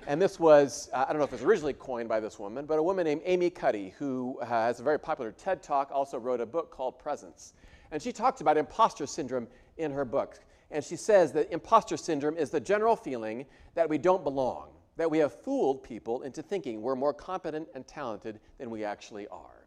And 0.06 0.20
this 0.20 0.40
was, 0.40 0.88
uh, 0.94 1.04
I 1.06 1.12
don't 1.12 1.18
know 1.18 1.24
if 1.24 1.32
it 1.32 1.36
was 1.36 1.42
originally 1.42 1.74
coined 1.74 2.08
by 2.08 2.20
this 2.20 2.38
woman, 2.38 2.64
but 2.64 2.78
a 2.78 2.82
woman 2.82 3.04
named 3.04 3.20
Amy 3.26 3.50
Cuddy, 3.50 3.94
who 3.98 4.38
has 4.44 4.80
a 4.80 4.82
very 4.82 4.98
popular 4.98 5.32
TED 5.32 5.62
Talk, 5.62 5.90
also 5.92 6.18
wrote 6.18 6.40
a 6.40 6.46
book 6.46 6.70
called 6.70 6.98
Presence. 6.98 7.52
And 7.90 8.00
she 8.00 8.12
talks 8.12 8.40
about 8.40 8.56
imposter 8.56 9.06
syndrome 9.06 9.46
in 9.76 9.90
her 9.92 10.04
book. 10.04 10.38
And 10.70 10.84
she 10.84 10.96
says 10.96 11.32
that 11.32 11.52
imposter 11.52 11.96
syndrome 11.96 12.36
is 12.36 12.50
the 12.50 12.60
general 12.60 12.96
feeling 12.96 13.46
that 13.74 13.88
we 13.88 13.98
don't 13.98 14.22
belong, 14.22 14.68
that 14.96 15.10
we 15.10 15.18
have 15.18 15.32
fooled 15.32 15.82
people 15.82 16.22
into 16.22 16.42
thinking 16.42 16.80
we're 16.80 16.96
more 16.96 17.14
competent 17.14 17.68
and 17.74 17.86
talented 17.86 18.40
than 18.58 18.70
we 18.70 18.84
actually 18.84 19.26
are. 19.28 19.66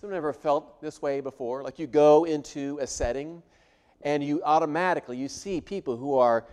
Someone 0.00 0.16
ever 0.16 0.32
felt 0.32 0.80
this 0.82 1.00
way 1.00 1.20
before? 1.20 1.62
Like 1.62 1.78
you 1.78 1.86
go 1.86 2.24
into 2.24 2.78
a 2.80 2.86
setting 2.86 3.42
and 4.02 4.22
you 4.22 4.42
automatically 4.44 5.16
you 5.16 5.28
see 5.28 5.60
people 5.60 5.96
who 5.96 6.16
are 6.18 6.46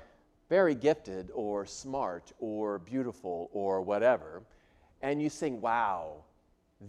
very 0.50 0.75
gifted 0.75 1.31
or 1.33 1.65
smart 1.65 2.33
or 2.39 2.79
beautiful 2.79 3.50
or 3.53 3.81
whatever, 3.81 4.43
and 5.01 5.21
you 5.21 5.29
think, 5.29 5.61
wow, 5.61 6.23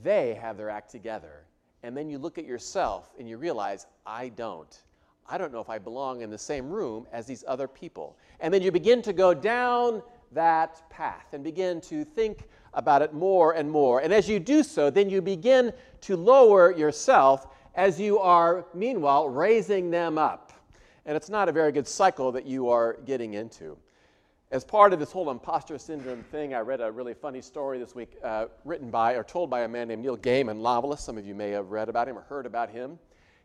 they 0.02 0.34
have 0.34 0.56
their 0.56 0.68
act 0.68 0.90
together. 0.90 1.44
And 1.82 1.96
then 1.96 2.08
you 2.08 2.18
look 2.18 2.38
at 2.38 2.44
yourself 2.44 3.12
and 3.18 3.28
you 3.28 3.38
realize, 3.38 3.87
I 4.04 4.30
don't. 4.30 4.76
I 5.29 5.38
don't 5.38 5.52
know 5.52 5.61
if 5.61 5.71
I 5.71 5.79
belong 5.79 6.23
in 6.23 6.31
the 6.31 6.38
same 6.38 6.69
room 6.69 7.07
as 7.12 7.26
these 7.26 7.45
other 7.47 7.69
people. 7.69 8.17
And 8.41 8.52
then 8.52 8.62
you 8.62 8.71
begin 8.73 9.02
to 9.02 9.12
go 9.12 9.33
down 9.33 10.02
that 10.33 10.88
path 10.91 11.26
and 11.33 11.45
begin 11.45 11.81
to 11.83 12.05
think 12.05 12.49
about 12.75 13.02
it 13.02 13.12
more 13.12 13.52
and 13.52 13.71
more. 13.71 14.00
And 14.00 14.12
as 14.12 14.29
you 14.29 14.41
do 14.41 14.62
so, 14.62 14.91
then 14.91 15.11
you 15.11 15.21
begin 15.23 15.73
to 16.02 16.17
lower 16.17 16.73
yourself 16.73 17.47
as 17.75 18.00
you 18.00 18.19
are, 18.19 18.67
meanwhile, 18.75 19.29
raising 19.29 19.91
them 19.91 20.19
up. 20.19 20.52
And 21.07 21.17
it's 21.17 21.29
not 21.29 21.49
a 21.49 21.52
very 21.52 21.73
good 21.73 21.87
cycle 21.88 22.33
that 22.33 22.47
you 22.47 22.69
are 22.69 22.99
getting 23.05 23.35
into. 23.35 23.76
as 24.50 24.64
part 24.64 24.93
of 24.93 24.99
this 24.99 25.11
whole 25.11 25.31
imposter 25.31 25.79
syndrome 25.79 26.23
thing, 26.25 26.55
I 26.55 26.61
read 26.61 26.83
a 26.83 26.93
really 26.93 27.14
funny 27.14 27.41
story 27.41 27.79
this 27.79 27.95
week 27.95 28.17
uh, 28.23 28.47
written 28.64 28.91
by 28.91 29.14
or 29.14 29.25
told 29.25 29.49
by 29.49 29.61
a 29.62 29.69
man 29.69 29.88
named 29.88 30.02
Neil 30.02 30.19
Gaiman, 30.19 30.61
novelist. 30.61 31.05
Some 31.05 31.17
of 31.17 31.26
you 31.26 31.35
may 31.35 31.50
have 31.50 31.71
read 31.71 31.88
about 31.88 32.07
him 32.07 32.19
or 32.19 32.23
heard 32.23 32.45
about 32.45 32.69
him. 32.69 32.99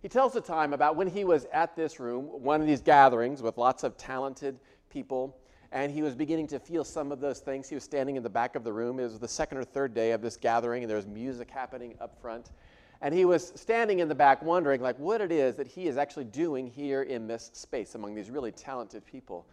He 0.07 0.09
tells 0.09 0.31
the 0.31 0.39
time 0.39 0.71
about 0.71 0.95
when 0.95 1.07
he 1.07 1.25
was 1.25 1.47
at 1.51 1.75
this 1.75 1.99
room, 1.99 2.27
one 2.41 2.61
of 2.61 2.65
these 2.65 2.79
gatherings 2.79 3.41
with 3.41 3.57
lots 3.57 3.83
of 3.83 3.97
talented 3.97 4.57
people, 4.89 5.35
and 5.73 5.91
he 5.91 6.01
was 6.01 6.15
beginning 6.15 6.47
to 6.47 6.59
feel 6.59 6.85
some 6.85 7.11
of 7.11 7.19
those 7.19 7.39
things. 7.39 7.67
He 7.67 7.75
was 7.75 7.83
standing 7.83 8.15
in 8.15 8.23
the 8.23 8.29
back 8.29 8.55
of 8.55 8.63
the 8.63 8.71
room. 8.71 9.01
It 9.01 9.03
was 9.03 9.19
the 9.19 9.27
second 9.27 9.57
or 9.57 9.65
third 9.65 9.93
day 9.93 10.13
of 10.13 10.21
this 10.21 10.37
gathering, 10.37 10.81
and 10.81 10.89
there 10.89 10.95
was 10.95 11.07
music 11.07 11.51
happening 11.51 11.93
up 11.99 12.21
front. 12.21 12.51
And 13.01 13.13
he 13.13 13.25
was 13.25 13.51
standing 13.57 13.99
in 13.99 14.07
the 14.07 14.15
back 14.15 14.41
wondering 14.41 14.79
like 14.79 14.97
what 14.97 15.19
it 15.19 15.29
is 15.29 15.57
that 15.57 15.67
he 15.67 15.89
is 15.89 15.97
actually 15.97 16.23
doing 16.23 16.67
here 16.67 17.01
in 17.01 17.27
this 17.27 17.51
space 17.53 17.93
among 17.95 18.15
these 18.15 18.29
really 18.29 18.53
talented 18.53 19.05
people. 19.05 19.45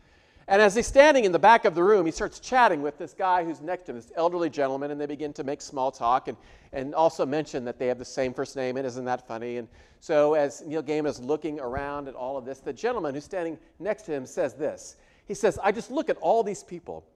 And 0.47 0.61
as 0.61 0.75
he's 0.75 0.87
standing 0.87 1.25
in 1.25 1.33
the 1.33 1.39
back 1.39 1.65
of 1.65 1.75
the 1.75 1.83
room, 1.83 2.05
he 2.05 2.13
starts 2.13 2.39
chatting 2.39 2.83
with 2.83 2.99
this 2.99 3.15
guy 3.15 3.45
who's 3.45 3.63
next 3.63 3.85
to 3.85 3.93
him, 3.93 3.97
this 3.97 4.13
elderly 4.15 4.51
gentleman, 4.51 4.91
and 4.91 5.01
they 5.01 5.07
begin 5.07 5.33
to 5.35 5.45
make 5.45 5.63
small 5.63 5.91
talk 5.91 6.29
and, 6.29 6.37
and 6.73 6.95
also 6.95 7.25
mention 7.25 7.65
that 7.65 7.79
they 7.79 7.87
have 7.87 7.99
the 7.99 8.05
same 8.05 8.35
first 8.35 8.55
name, 8.55 8.77
and 8.77 8.87
isn't 8.87 9.07
that 9.07 9.27
funny? 9.27 9.57
And 9.57 9.69
so 10.01 10.35
as 10.35 10.63
Neil 10.67 10.83
Gaiman 10.83 11.07
is 11.07 11.19
looking 11.19 11.61
around 11.61 12.09
at 12.09 12.15
all 12.15 12.37
of 12.37 12.45
this, 12.45 12.59
the 12.59 12.75
gentleman 12.75 13.15
who's 13.15 13.25
standing 13.25 13.59
next 13.79 14.03
to 14.03 14.13
him 14.13 14.27
says 14.27 14.53
this. 14.53 14.97
He 15.27 15.33
says, 15.33 15.59
I 15.63 15.73
just 15.73 15.91
look 15.91 16.11
at 16.11 16.19
all 16.19 16.43
these 16.43 16.63
people, 16.63 17.07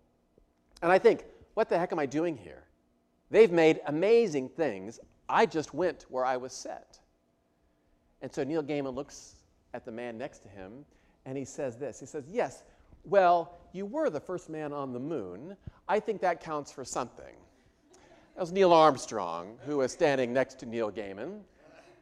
and 0.81 0.91
I 0.91 0.99
think, 0.99 1.25
what 1.53 1.69
the 1.69 1.79
heck 1.79 1.93
am 1.93 1.99
I 1.99 2.07
doing 2.07 2.37
here? 2.37 2.63
They've 3.31 3.53
made 3.53 3.81
amazing 3.87 4.49
things. 4.49 5.01
I 5.29 5.45
just 5.45 5.75
went 5.75 6.07
where 6.09 6.25
I 6.25 6.39
was 6.39 6.55
set. 6.55 6.99
And 8.23 8.33
so 8.33 8.43
Neil 8.43 8.63
Gaiman 8.63 8.95
looks 8.95 9.37
at 9.75 9.85
the 9.85 9.93
man 9.93 10.17
next 10.17 10.39
to 10.41 10.49
him, 10.49 10.87
and 11.27 11.37
he 11.37 11.45
says 11.45 11.77
this. 11.77 12.01
He 12.01 12.07
says, 12.07 12.25
Yes, 12.31 12.63
well, 13.05 13.59
you 13.73 13.87
were 13.87 14.11
the 14.11 14.21
first 14.21 14.49
man 14.49 14.73
on 14.73 14.93
the 14.93 15.01
moon. 15.01 15.57
I 15.89 16.01
think 16.01 16.21
that 16.21 16.43
counts 16.43 16.73
for 16.73 16.85
something. 16.85 17.35
That 18.35 18.41
was 18.41 18.53
Neil 18.53 18.73
Armstrong, 18.73 19.59
who 19.67 19.79
was 19.79 19.93
standing 19.93 20.33
next 20.33 20.59
to 20.61 20.67
Neil 20.67 20.91
Gaiman. 20.91 21.41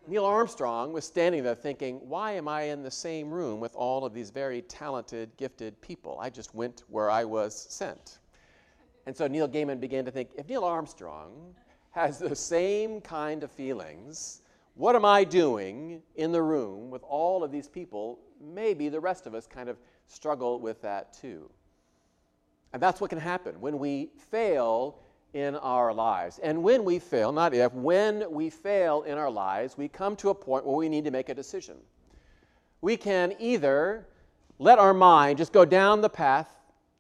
Neil 0.09 0.25
Armstrong 0.25 0.93
was 0.93 1.05
standing 1.05 1.43
there 1.43 1.55
thinking, 1.55 1.97
why 2.09 2.33
am 2.33 2.47
I 2.47 2.63
in 2.63 2.83
the 2.83 2.91
same 2.91 3.31
room 3.31 3.59
with 3.59 3.75
all 3.75 4.05
of 4.05 4.15
these 4.15 4.31
very 4.31 4.63
talented, 4.63 5.31
gifted 5.37 5.81
people? 5.81 6.19
I 6.21 6.31
just 6.31 6.55
went 6.55 6.85
where 6.89 7.11
I 7.11 7.25
was 7.25 7.67
sent. 7.71 8.19
And 9.07 9.17
so 9.17 9.27
Neil 9.27 9.49
Gaiman 9.49 9.81
began 9.81 10.05
to 10.05 10.11
think, 10.11 10.31
if 10.37 10.49
Neil 10.49 10.65
Armstrong 10.65 11.55
has 11.91 12.19
the 12.19 12.37
same 12.37 13.01
kind 13.01 13.43
of 13.43 13.51
feelings, 13.51 14.43
what 14.77 14.95
am 14.95 15.07
I 15.07 15.25
doing 15.25 16.03
in 16.17 16.33
the 16.33 16.43
room 16.43 16.91
with 16.91 17.03
all 17.03 17.43
of 17.43 17.51
these 17.51 17.67
people? 17.67 18.19
Maybe 18.41 18.91
the 18.91 19.01
rest 19.01 19.27
of 19.27 19.35
us 19.35 19.47
kind 19.47 19.71
of 19.71 19.79
struggle 20.07 20.61
with 20.61 20.83
that 20.83 21.15
too. 21.15 21.51
And 22.75 22.83
that's 22.83 23.01
what 23.01 23.09
can 23.09 23.19
happen 23.19 23.59
when 23.59 23.79
we 23.79 24.11
fail 24.31 24.99
in 25.33 25.57
our 25.57 25.95
lives. 25.95 26.39
And 26.43 26.63
when 26.63 26.85
we 26.85 26.99
fail, 26.99 27.33
not 27.33 27.55
if, 27.55 27.73
when 27.73 28.31
we 28.31 28.51
fail 28.51 29.03
in 29.03 29.17
our 29.17 29.31
lives, 29.31 29.79
we 29.79 29.89
come 29.89 30.15
to 30.17 30.29
a 30.29 30.35
point 30.35 30.67
where 30.67 30.77
we 30.77 30.91
need 30.91 31.05
to 31.05 31.11
make 31.11 31.31
a 31.31 31.35
decision. 31.35 31.77
We 32.83 32.99
can 32.99 33.35
either 33.39 34.07
let 34.59 34.79
our 34.79 34.93
mind 34.93 35.39
just 35.39 35.55
go 35.55 35.65
down 35.65 36.03
the 36.03 36.11
path 36.11 36.51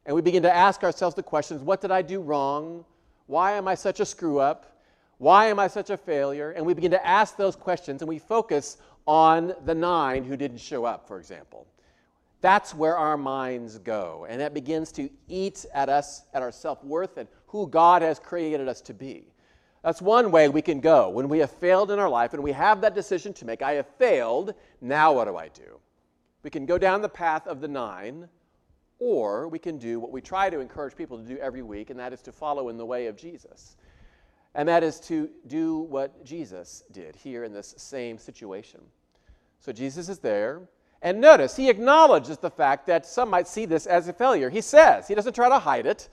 and 0.07 0.15
we 0.15 0.23
begin 0.23 0.43
to 0.45 0.55
ask 0.55 0.83
ourselves 0.83 1.15
the 1.15 1.23
questions 1.23 1.61
what 1.61 1.83
did 1.83 1.91
I 1.91 2.01
do 2.01 2.21
wrong? 2.21 2.87
Why 3.27 3.53
am 3.53 3.69
I 3.69 3.75
such 3.75 4.01
a 4.01 4.07
screw 4.07 4.39
up? 4.39 4.76
Why 5.19 5.47
am 5.47 5.59
I 5.59 5.69
such 5.69 5.91
a 5.91 5.97
failure? 5.97 6.51
And 6.51 6.67
we 6.67 6.75
begin 6.75 6.91
to 6.91 7.07
ask 7.07 7.37
those 7.37 7.57
questions 7.57 8.03
and 8.03 8.09
we 8.09 8.19
focus 8.19 8.77
on 9.07 9.55
the 9.65 9.75
nine 9.75 10.25
who 10.25 10.37
didn't 10.37 10.59
show 10.59 10.85
up, 10.85 11.07
for 11.07 11.19
example. 11.19 11.67
That's 12.43 12.75
where 12.75 12.97
our 12.97 13.17
minds 13.17 13.79
go. 13.79 14.27
And 14.29 14.41
that 14.41 14.53
begins 14.53 14.93
to 14.93 15.09
eat 15.29 15.65
at 15.73 15.89
us, 15.89 16.23
at 16.35 16.43
our 16.43 16.53
self 16.53 16.85
worth, 16.85 17.17
and 17.17 17.29
who 17.47 17.67
God 17.67 18.03
has 18.03 18.19
created 18.19 18.69
us 18.69 18.81
to 18.83 18.95
be. 18.95 19.33
That's 19.83 20.03
one 20.03 20.31
way 20.31 20.49
we 20.49 20.63
can 20.63 20.81
go. 20.81 21.09
When 21.09 21.29
we 21.29 21.39
have 21.39 21.51
failed 21.51 21.91
in 21.91 21.99
our 21.99 22.09
life 22.09 22.35
and 22.35 22.43
we 22.43 22.53
have 22.53 22.81
that 22.81 22.95
decision 22.95 23.33
to 23.35 23.45
make, 23.45 23.63
I 23.63 23.73
have 23.73 23.87
failed, 23.99 24.55
now 24.81 25.13
what 25.13 25.27
do 25.27 25.37
I 25.37 25.49
do? 25.49 25.81
We 26.43 26.51
can 26.51 26.67
go 26.67 26.77
down 26.77 27.03
the 27.03 27.09
path 27.09 27.47
of 27.47 27.61
the 27.61 27.69
nine, 27.69 28.29
or 28.99 29.49
we 29.49 29.59
can 29.59 29.79
do 29.79 30.01
what 30.01 30.13
we 30.13 30.21
try 30.21 30.51
to 30.51 30.61
encourage 30.61 30.97
people 30.97 31.19
to 31.19 31.25
do 31.25 31.39
every 31.39 31.63
week, 31.63 31.91
and 31.91 31.99
that 32.01 32.13
is 32.13 32.21
to 32.23 32.33
follow 32.33 32.69
in 32.69 32.77
the 32.77 32.87
way 32.87 33.07
of 33.07 33.17
Jesus. 33.17 33.77
And 34.57 34.67
that 34.71 34.83
is 34.83 34.99
to 35.01 35.29
do 35.47 35.81
what 35.81 36.25
Jesus 36.25 36.83
did 36.91 37.15
here 37.15 37.45
in 37.45 37.53
this 37.53 37.75
same 37.77 38.17
situation. 38.17 38.81
So 39.61 39.71
Jesus 39.71 40.09
is 40.09 40.19
there. 40.19 40.63
And 41.03 41.21
notice, 41.21 41.55
he 41.55 41.69
acknowledges 41.69 42.39
the 42.39 42.51
fact 42.51 42.87
that 42.87 43.05
some 43.05 43.29
might 43.29 43.47
see 43.47 43.67
this 43.67 43.85
as 43.85 44.09
a 44.09 44.15
failure. 44.15 44.49
He 44.49 44.63
says, 44.63 45.07
he 45.07 45.15
doesn't 45.15 45.35
try 45.35 45.51
to 45.51 45.59
hide 45.59 45.85
it, 45.85 46.09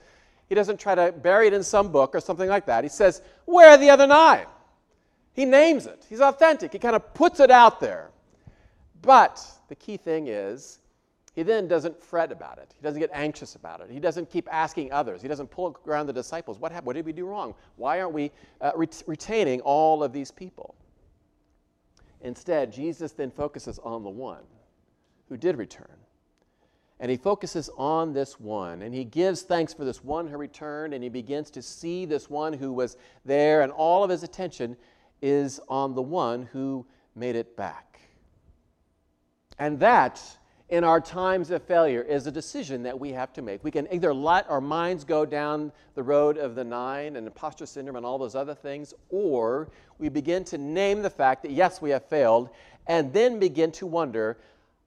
he 0.46 0.54
doesn't 0.54 0.78
try 0.78 0.94
to 0.94 1.10
bury 1.10 1.46
it 1.46 1.54
in 1.54 1.62
some 1.62 1.90
book 1.90 2.14
or 2.14 2.20
something 2.20 2.50
like 2.50 2.66
that. 2.66 2.84
He 2.84 2.90
says, 2.90 3.22
Where 3.46 3.70
are 3.70 3.78
the 3.78 3.88
other 3.88 4.06
nine? 4.06 4.44
He 5.32 5.46
names 5.46 5.86
it. 5.86 6.04
He's 6.10 6.20
authentic. 6.20 6.70
He 6.70 6.78
kind 6.78 6.94
of 6.94 7.14
puts 7.14 7.40
it 7.40 7.50
out 7.50 7.80
there. 7.80 8.10
But 9.00 9.42
the 9.68 9.74
key 9.74 9.96
thing 9.96 10.28
is, 10.28 10.80
he 11.34 11.42
then 11.42 11.66
doesn't 11.66 12.00
fret 12.00 12.30
about 12.30 12.58
it. 12.58 12.72
He 12.76 12.82
doesn't 12.82 13.00
get 13.00 13.10
anxious 13.12 13.56
about 13.56 13.80
it. 13.80 13.90
He 13.90 13.98
doesn't 13.98 14.30
keep 14.30 14.48
asking 14.52 14.92
others. 14.92 15.20
He 15.20 15.28
doesn't 15.28 15.50
pull 15.50 15.76
around 15.86 16.06
the 16.06 16.12
disciples. 16.12 16.58
What 16.58 16.70
happened? 16.70 16.86
What 16.86 16.96
did 16.96 17.06
we 17.06 17.12
do 17.12 17.26
wrong? 17.26 17.54
Why 17.76 18.00
aren't 18.00 18.14
we 18.14 18.30
uh, 18.60 18.72
ret- 18.76 19.02
retaining 19.06 19.60
all 19.62 20.04
of 20.04 20.12
these 20.12 20.30
people? 20.30 20.76
Instead, 22.20 22.72
Jesus 22.72 23.12
then 23.12 23.30
focuses 23.30 23.80
on 23.80 24.04
the 24.04 24.10
one 24.10 24.44
who 25.28 25.36
did 25.36 25.58
return. 25.58 25.96
And 27.00 27.10
he 27.10 27.16
focuses 27.16 27.68
on 27.76 28.12
this 28.12 28.38
one, 28.38 28.82
and 28.82 28.94
he 28.94 29.04
gives 29.04 29.42
thanks 29.42 29.74
for 29.74 29.84
this 29.84 30.04
one 30.04 30.28
who 30.28 30.36
returned, 30.36 30.94
and 30.94 31.02
he 31.02 31.10
begins 31.10 31.50
to 31.50 31.60
see 31.60 32.06
this 32.06 32.30
one 32.30 32.52
who 32.52 32.72
was 32.72 32.96
there, 33.24 33.62
and 33.62 33.72
all 33.72 34.04
of 34.04 34.10
his 34.10 34.22
attention 34.22 34.76
is 35.20 35.60
on 35.68 35.94
the 35.94 36.02
one 36.02 36.48
who 36.52 36.86
made 37.16 37.34
it 37.34 37.56
back. 37.56 37.98
And 39.58 39.80
that, 39.80 40.22
in 40.70 40.82
our 40.82 41.00
times 41.00 41.50
of 41.50 41.62
failure, 41.62 42.00
is 42.02 42.26
a 42.26 42.32
decision 42.32 42.82
that 42.82 42.98
we 42.98 43.10
have 43.10 43.32
to 43.34 43.42
make. 43.42 43.62
We 43.62 43.70
can 43.70 43.86
either 43.92 44.14
let 44.14 44.48
our 44.48 44.60
minds 44.60 45.04
go 45.04 45.26
down 45.26 45.72
the 45.94 46.02
road 46.02 46.38
of 46.38 46.54
the 46.54 46.64
nine 46.64 47.16
and 47.16 47.26
imposter 47.26 47.66
syndrome 47.66 47.96
and 47.96 48.06
all 48.06 48.18
those 48.18 48.34
other 48.34 48.54
things, 48.54 48.94
or 49.10 49.68
we 49.98 50.08
begin 50.08 50.42
to 50.44 50.58
name 50.58 51.02
the 51.02 51.10
fact 51.10 51.42
that, 51.42 51.52
yes, 51.52 51.82
we 51.82 51.90
have 51.90 52.04
failed, 52.06 52.48
and 52.86 53.12
then 53.12 53.38
begin 53.38 53.72
to 53.72 53.86
wonder 53.86 54.38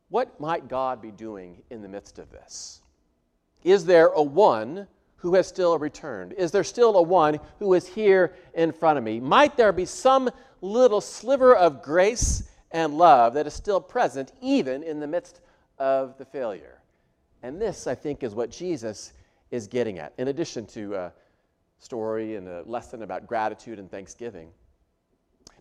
what 0.10 0.40
might 0.40 0.68
God 0.68 1.02
be 1.02 1.12
doing 1.12 1.62
in 1.70 1.82
the 1.82 1.88
midst 1.88 2.18
of 2.18 2.32
this? 2.32 2.82
Is 3.64 3.86
there 3.86 4.08
a 4.08 4.24
one 4.24 4.88
who 5.18 5.36
has 5.36 5.48
still 5.48 5.78
returned? 5.78 6.34
Is 6.34 6.52
there 6.52 6.64
still 6.64 6.96
a 6.96 7.02
one 7.02 7.40
who 7.60 7.74
is 7.74 7.88
here 7.88 8.34
in 8.54 8.72
front 8.72 8.98
of 8.98 9.04
me? 9.04 9.20
Might 9.20 9.58
there 9.58 9.72
be 9.72 9.86
some 9.86 10.30
little 10.62 11.02
sliver 11.02 11.56
of 11.56 11.82
grace 11.82 12.44
and 12.72 12.98
love 12.98 13.34
that 13.34 13.48
is 13.48 13.54
still 13.54 13.82
present 13.82 14.32
even 14.42 14.84
in 14.84 15.00
the 15.00 15.08
midst 15.08 15.42
of 15.80 16.18
the 16.18 16.26
failure? 16.26 16.82
And 17.44 17.62
this, 17.62 17.88
I 17.88 17.96
think, 17.96 18.24
is 18.24 18.34
what 18.34 18.50
Jesus 18.50 19.14
is 19.52 19.68
getting 19.68 20.00
at, 20.00 20.14
in 20.18 20.28
addition 20.28 20.66
to 20.68 20.96
a 20.96 21.14
story 21.80 22.36
and 22.36 22.48
a 22.48 22.64
lesson 22.66 23.04
about 23.04 23.28
gratitude 23.28 23.80
and 23.80 23.90
thanksgiving. 23.90 24.50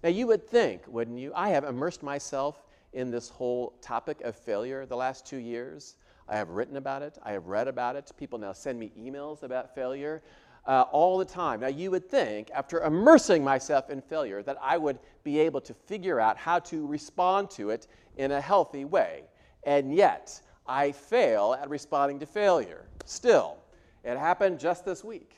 Now, 0.03 0.09
you 0.09 0.27
would 0.27 0.47
think, 0.49 0.83
wouldn't 0.89 1.19
you? 1.19 1.33
I 1.35 1.51
have 1.51 1.65
immersed 1.65 2.03
myself 2.03 2.63
in 2.93 3.11
this 3.11 3.29
whole 3.29 3.75
topic 3.83 4.21
of 4.23 4.35
failure 4.35 4.87
the 4.87 4.97
last 4.97 5.27
two 5.27 5.37
years. 5.37 5.97
I 6.29 6.37
have 6.37 6.49
written 6.49 6.77
about 6.77 7.03
it, 7.03 7.19
I 7.23 7.33
have 7.33 7.47
read 7.47 7.69
about 7.69 7.95
it. 7.97 8.11
People 8.19 8.39
now 8.39 8.53
send 8.53 8.79
me 8.79 8.91
emails 8.99 9.43
about 9.43 9.75
failure 9.75 10.23
uh, 10.67 10.85
all 10.91 11.19
the 11.19 11.25
time. 11.25 11.61
Now, 11.61 11.69
you 11.69 11.91
would 11.93 12.11
think, 12.11 12.51
after 12.53 12.83
immersing 12.83 13.45
myself 13.45 13.91
in 13.91 14.01
failure, 14.01 14.43
that 14.43 14.57
I 14.61 14.77
would 14.77 14.99
be 15.23 15.39
able 15.39 15.61
to 15.61 15.75
figure 15.75 16.19
out 16.19 16.37
how 16.37 16.59
to 16.61 16.87
respond 16.87 17.51
to 17.51 17.71
it 17.71 17.87
in 18.17 18.33
a 18.33 18.41
healthy 18.41 18.85
way. 18.85 19.25
And 19.67 19.95
yet, 19.95 20.41
I 20.67 20.93
fail 20.93 21.57
at 21.61 21.69
responding 21.69 22.19
to 22.21 22.27
failure. 22.27 22.87
Still, 23.05 23.59
it 24.05 24.17
happened 24.17 24.59
just 24.59 24.85
this 24.85 25.05
week. 25.05 25.37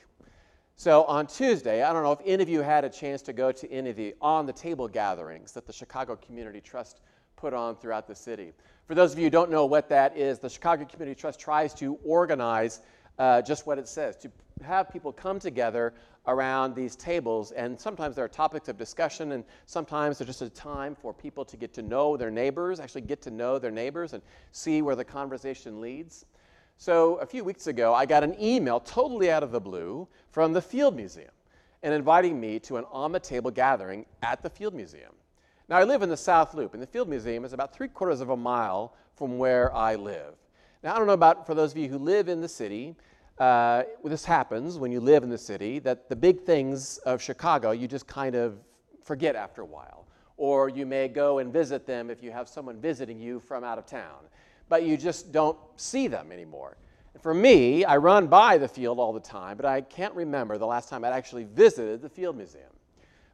So 0.75 1.03
on 1.05 1.27
Tuesday, 1.27 1.83
I 1.83 1.91
don't 1.91 2.03
know 2.03 2.13
if 2.13 2.21
any 2.25 2.41
of 2.41 2.47
you 2.47 2.61
had 2.61 2.85
a 2.85 2.89
chance 2.89 3.21
to 3.23 3.33
go 3.33 3.51
to 3.51 3.69
any 3.69 3.89
of 3.89 3.97
the 3.97 4.15
on 4.21 4.45
the 4.45 4.53
table 4.53 4.87
gatherings 4.87 5.51
that 5.51 5.67
the 5.67 5.73
Chicago 5.73 6.15
Community 6.15 6.61
Trust 6.61 7.01
put 7.35 7.53
on 7.53 7.75
throughout 7.75 8.07
the 8.07 8.15
city. 8.15 8.53
For 8.85 8.95
those 8.95 9.11
of 9.11 9.17
you 9.17 9.25
who 9.25 9.29
don't 9.29 9.51
know 9.51 9.65
what 9.65 9.89
that 9.89 10.15
is, 10.15 10.39
the 10.39 10.49
Chicago 10.49 10.85
Community 10.85 11.19
Trust 11.19 11.39
tries 11.39 11.73
to 11.75 11.99
organize 12.05 12.79
uh, 13.17 13.41
just 13.41 13.67
what 13.67 13.77
it 13.77 13.87
says 13.87 14.15
to 14.17 14.31
have 14.63 14.89
people 14.89 15.11
come 15.11 15.39
together 15.39 15.93
around 16.29 16.75
these 16.75 16.95
tables, 16.95 17.51
and 17.51 17.79
sometimes 17.79 18.15
there 18.15 18.23
are 18.23 18.29
topics 18.29 18.69
of 18.69 18.77
discussion, 18.77 19.33
and 19.33 19.43
sometimes 19.65 20.17
there's 20.17 20.27
just 20.27 20.41
a 20.41 20.49
time 20.49 20.95
for 20.95 21.13
people 21.13 21.43
to 21.43 21.57
get 21.57 21.73
to 21.73 21.81
know 21.81 22.15
their 22.15 22.31
neighbors, 22.31 22.79
actually 22.79 23.01
get 23.01 23.21
to 23.23 23.31
know 23.31 23.59
their 23.59 23.71
neighbors 23.71 24.13
and 24.13 24.21
see 24.51 24.81
where 24.81 24.95
the 24.95 25.03
conversation 25.03 25.81
leads. 25.81 26.25
So 26.77 27.15
a 27.15 27.25
few 27.25 27.43
weeks 27.43 27.67
ago, 27.67 27.93
I 27.93 28.05
got 28.05 28.23
an 28.23 28.41
email 28.41 28.79
totally 28.79 29.29
out 29.29 29.43
of 29.43 29.51
the 29.51 29.59
blue 29.59 30.07
from 30.31 30.53
the 30.53 30.61
Field 30.61 30.95
Museum 30.95 31.31
and 31.83 31.93
inviting 31.93 32.39
me 32.39 32.59
to 32.59 32.77
an 32.77 32.85
on 32.91 33.11
the 33.11 33.19
table 33.19 33.51
gathering 33.51 34.05
at 34.21 34.41
the 34.41 34.49
Field 34.49 34.73
Museum. 34.73 35.13
Now, 35.67 35.77
I 35.77 35.83
live 35.83 36.01
in 36.01 36.09
the 36.09 36.17
South 36.17 36.53
Loop, 36.53 36.73
and 36.73 36.81
the 36.81 36.87
Field 36.87 37.09
Museum 37.09 37.45
is 37.45 37.53
about 37.53 37.73
three 37.73 37.87
quarters 37.87 38.21
of 38.21 38.29
a 38.29 38.37
mile 38.37 38.95
from 39.15 39.37
where 39.37 39.75
I 39.75 39.95
live. 39.95 40.35
Now, 40.83 40.95
I 40.95 40.97
don't 40.97 41.07
know 41.07 41.13
about 41.13 41.45
for 41.45 41.53
those 41.53 41.71
of 41.71 41.77
you 41.77 41.89
who 41.89 41.97
live 41.97 42.29
in 42.29 42.41
the 42.41 42.47
city, 42.47 42.95
uh, 43.39 43.83
this 44.03 44.25
happens 44.25 44.77
when 44.77 44.91
you 44.91 44.99
live 44.99 45.23
in 45.23 45.29
the 45.29 45.37
city 45.37 45.79
that 45.79 46.09
the 46.09 46.15
big 46.15 46.41
things 46.41 46.97
of 46.99 47.21
Chicago 47.21 47.71
you 47.71 47.87
just 47.87 48.05
kind 48.07 48.35
of 48.35 48.59
forget 49.03 49.35
after 49.35 49.61
a 49.61 49.65
while. 49.65 50.05
Or 50.37 50.69
you 50.69 50.85
may 50.85 51.07
go 51.07 51.39
and 51.39 51.51
visit 51.51 51.85
them 51.85 52.09
if 52.09 52.23
you 52.23 52.31
have 52.31 52.47
someone 52.47 52.79
visiting 52.79 53.19
you 53.19 53.39
from 53.39 53.63
out 53.63 53.77
of 53.77 53.85
town, 53.85 54.23
but 54.69 54.83
you 54.83 54.97
just 54.97 55.31
don't 55.31 55.57
see 55.77 56.07
them 56.07 56.31
anymore. 56.31 56.77
For 57.21 57.33
me, 57.33 57.83
I 57.83 57.97
run 57.97 58.27
by 58.27 58.57
the 58.57 58.67
field 58.67 58.99
all 58.99 59.11
the 59.11 59.19
time, 59.19 59.57
but 59.57 59.65
I 59.65 59.81
can't 59.81 60.13
remember 60.13 60.57
the 60.57 60.67
last 60.67 60.87
time 60.87 61.03
I'd 61.03 61.11
actually 61.11 61.43
visited 61.43 62.01
the 62.01 62.07
Field 62.07 62.37
Museum. 62.37 62.69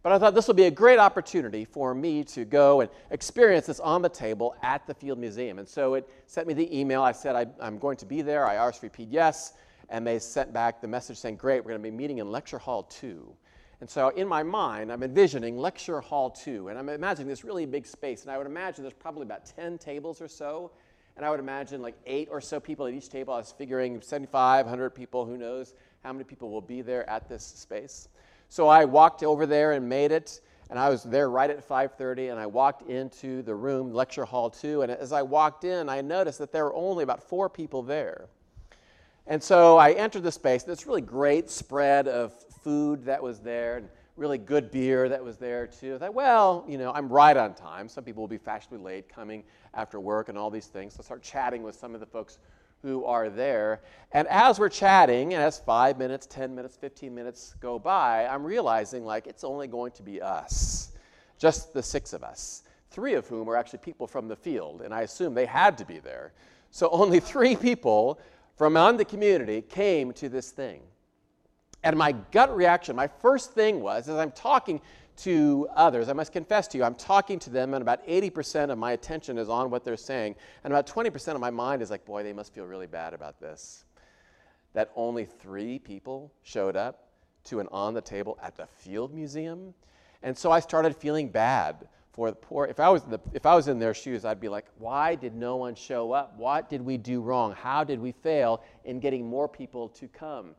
But 0.01 0.11
I 0.11 0.19
thought 0.19 0.33
this 0.33 0.47
would 0.47 0.55
be 0.55 0.65
a 0.65 0.71
great 0.71 0.97
opportunity 0.97 1.65
for 1.65 1.93
me 1.93 2.23
to 2.25 2.45
go 2.45 2.81
and 2.81 2.89
experience 3.11 3.65
this 3.65 3.79
on 3.79 4.01
the 4.01 4.09
table 4.09 4.55
at 4.61 4.85
the 4.87 4.93
Field 4.93 5.19
Museum. 5.19 5.59
And 5.59 5.67
so 5.67 5.95
it 5.95 6.07
sent 6.25 6.47
me 6.47 6.53
the 6.53 6.79
email. 6.79 7.01
I 7.01 7.11
said, 7.11 7.35
I, 7.35 7.47
am 7.65 7.77
going 7.79 7.97
to 7.97 8.05
be 8.05 8.21
there. 8.21 8.47
I 8.47 8.55
RSVP'd 8.55 9.11
yes. 9.11 9.53
And 9.89 10.05
they 10.05 10.19
sent 10.19 10.51
back 10.53 10.81
the 10.81 10.87
message 10.87 11.17
saying, 11.17 11.35
Great, 11.35 11.63
we're 11.63 11.71
going 11.71 11.81
to 11.81 11.91
be 11.91 11.95
meeting 11.95 12.17
in 12.19 12.31
Lecture 12.31 12.57
Hall 12.57 12.83
2. 12.83 13.35
And 13.81 13.89
so 13.89 14.09
in 14.09 14.27
my 14.27 14.41
mind, 14.41 14.91
I'm 14.91 15.03
envisioning 15.03 15.57
Lecture 15.57 16.01
Hall 16.01 16.29
2. 16.29 16.69
And 16.69 16.79
I'm 16.79 16.89
imagining 16.89 17.27
this 17.27 17.43
really 17.43 17.65
big 17.65 17.85
space. 17.85 18.23
And 18.23 18.31
I 18.31 18.37
would 18.37 18.47
imagine 18.47 18.83
there's 18.83 18.93
probably 18.93 19.23
about 19.23 19.45
10 19.45 19.77
tables 19.77 20.21
or 20.21 20.27
so. 20.27 20.71
And 21.17 21.25
I 21.25 21.29
would 21.29 21.39
imagine 21.39 21.81
like 21.81 21.95
eight 22.05 22.27
or 22.31 22.41
so 22.41 22.59
people 22.59 22.85
at 22.87 22.93
each 22.93 23.09
table. 23.09 23.33
I 23.33 23.37
was 23.37 23.51
figuring 23.51 24.01
75, 24.01 24.65
100 24.65 24.89
people, 24.89 25.25
who 25.25 25.37
knows 25.37 25.73
how 26.03 26.11
many 26.13 26.23
people 26.23 26.49
will 26.49 26.61
be 26.61 26.81
there 26.81 27.09
at 27.09 27.29
this 27.29 27.43
space. 27.43 28.09
So 28.49 28.67
I 28.67 28.85
walked 28.85 29.23
over 29.23 29.45
there 29.45 29.71
and 29.71 29.87
made 29.89 30.11
it, 30.11 30.41
and 30.69 30.77
I 30.77 30.89
was 30.89 31.03
there 31.03 31.29
right 31.29 31.49
at 31.49 31.67
5:30 31.67 32.29
and 32.31 32.39
I 32.39 32.45
walked 32.45 32.83
into 32.89 33.41
the 33.41 33.55
room, 33.55 33.91
lecture 33.91 34.25
hall 34.25 34.49
2, 34.49 34.83
and 34.83 34.91
as 34.91 35.11
I 35.11 35.21
walked 35.21 35.63
in, 35.63 35.89
I 35.89 36.01
noticed 36.01 36.39
that 36.39 36.51
there 36.51 36.65
were 36.65 36.75
only 36.75 37.03
about 37.03 37.23
4 37.23 37.49
people 37.49 37.81
there. 37.81 38.27
And 39.27 39.41
so 39.41 39.77
I 39.77 39.91
entered 39.93 40.23
the 40.23 40.31
space, 40.31 40.63
this 40.63 40.85
really 40.85 41.01
great 41.01 41.49
spread 41.49 42.07
of 42.07 42.33
food 42.63 43.05
that 43.05 43.21
was 43.21 43.39
there 43.39 43.77
and 43.77 43.89
really 44.17 44.37
good 44.37 44.71
beer 44.71 45.09
that 45.09 45.23
was 45.23 45.37
there 45.37 45.67
too. 45.67 45.95
I 45.95 45.97
thought, 45.97 46.13
well, 46.13 46.63
you 46.67 46.77
know, 46.77 46.91
I'm 46.93 47.09
right 47.09 47.35
on 47.35 47.53
time. 47.53 47.89
Some 47.89 48.03
people 48.03 48.21
will 48.21 48.27
be 48.27 48.37
fashionably 48.37 48.79
late 48.79 49.09
coming 49.09 49.43
after 49.73 49.99
work 49.99 50.29
and 50.29 50.37
all 50.37 50.49
these 50.49 50.67
things. 50.67 50.93
So 50.93 50.99
I 51.01 51.03
start 51.03 51.23
chatting 51.23 51.63
with 51.63 51.75
some 51.75 51.93
of 51.93 51.99
the 51.99 52.05
folks 52.05 52.37
who 52.81 53.03
are 53.05 53.29
there. 53.29 53.81
And 54.11 54.27
as 54.27 54.59
we're 54.59 54.69
chatting, 54.69 55.33
and 55.33 55.41
as 55.41 55.59
five 55.59 55.97
minutes, 55.97 56.27
10 56.27 56.53
minutes, 56.53 56.77
15 56.77 57.13
minutes 57.13 57.55
go 57.59 57.79
by, 57.79 58.27
I'm 58.27 58.43
realizing 58.43 59.03
like 59.05 59.25
it's 59.25 59.43
only 59.43 59.67
going 59.67 59.91
to 59.93 60.03
be 60.03 60.21
us, 60.21 60.91
just 61.39 61.73
the 61.73 61.81
six 61.81 62.13
of 62.13 62.23
us, 62.23 62.61
three 62.91 63.15
of 63.15 63.27
whom 63.27 63.49
are 63.49 63.55
actually 63.55 63.79
people 63.79 64.05
from 64.05 64.27
the 64.27 64.35
field, 64.35 64.81
and 64.81 64.93
I 64.93 65.01
assume 65.01 65.33
they 65.33 65.47
had 65.47 65.79
to 65.79 65.85
be 65.85 65.97
there. 65.97 66.31
So 66.69 66.89
only 66.91 67.19
three 67.21 67.55
people 67.55 68.19
from 68.55 68.77
on 68.77 68.97
the 68.97 69.05
community 69.05 69.61
came 69.61 70.13
to 70.13 70.29
this 70.29 70.51
thing. 70.51 70.81
And 71.83 71.97
my 71.97 72.13
gut 72.31 72.55
reaction, 72.55 72.95
my 72.95 73.07
first 73.07 73.53
thing 73.53 73.81
was, 73.81 74.09
as 74.09 74.17
I'm 74.17 74.31
talking 74.31 74.81
to 75.17 75.67
others. 75.75 76.09
I 76.09 76.13
must 76.13 76.31
confess 76.31 76.67
to 76.69 76.77
you, 76.77 76.83
I'm 76.83 76.95
talking 76.95 77.39
to 77.39 77.49
them, 77.49 77.73
and 77.73 77.81
about 77.81 78.05
80% 78.05 78.69
of 78.69 78.77
my 78.77 78.91
attention 78.91 79.37
is 79.37 79.49
on 79.49 79.69
what 79.69 79.83
they're 79.83 79.97
saying. 79.97 80.35
And 80.63 80.73
about 80.73 80.87
20% 80.87 81.35
of 81.35 81.39
my 81.39 81.51
mind 81.51 81.81
is 81.81 81.89
like, 81.89 82.05
boy, 82.05 82.23
they 82.23 82.33
must 82.33 82.53
feel 82.53 82.65
really 82.65 82.87
bad 82.87 83.13
about 83.13 83.39
this. 83.39 83.85
That 84.73 84.91
only 84.95 85.25
three 85.25 85.79
people 85.79 86.33
showed 86.43 86.75
up 86.75 87.07
to 87.45 87.59
an 87.59 87.67
on 87.71 87.93
the 87.93 88.01
table 88.01 88.37
at 88.41 88.57
the 88.57 88.65
Field 88.65 89.13
Museum. 89.13 89.73
And 90.21 90.37
so 90.37 90.51
I 90.51 90.59
started 90.59 90.95
feeling 90.95 91.29
bad 91.29 91.87
for 92.15 92.31
the 92.31 92.37
poor. 92.37 92.65
If 92.65 92.79
I 92.79 92.87
was 92.87 93.03
in, 93.03 93.09
the, 93.11 93.19
if 93.33 93.45
I 93.45 93.55
was 93.55 93.67
in 93.67 93.77
their 93.77 93.93
shoes, 93.93 94.23
I'd 94.23 94.39
be 94.39 94.47
like, 94.47 94.65
why 94.77 95.15
did 95.15 95.35
no 95.35 95.57
one 95.57 95.75
show 95.75 96.13
up? 96.13 96.37
What 96.37 96.69
did 96.69 96.81
we 96.81 96.97
do 96.97 97.19
wrong? 97.19 97.51
How 97.51 97.83
did 97.83 97.99
we 97.99 98.13
fail 98.13 98.63
in 98.85 99.01
getting 99.01 99.27
more 99.27 99.49
people 99.49 99.89
to 99.89 100.07
come? 100.07 100.55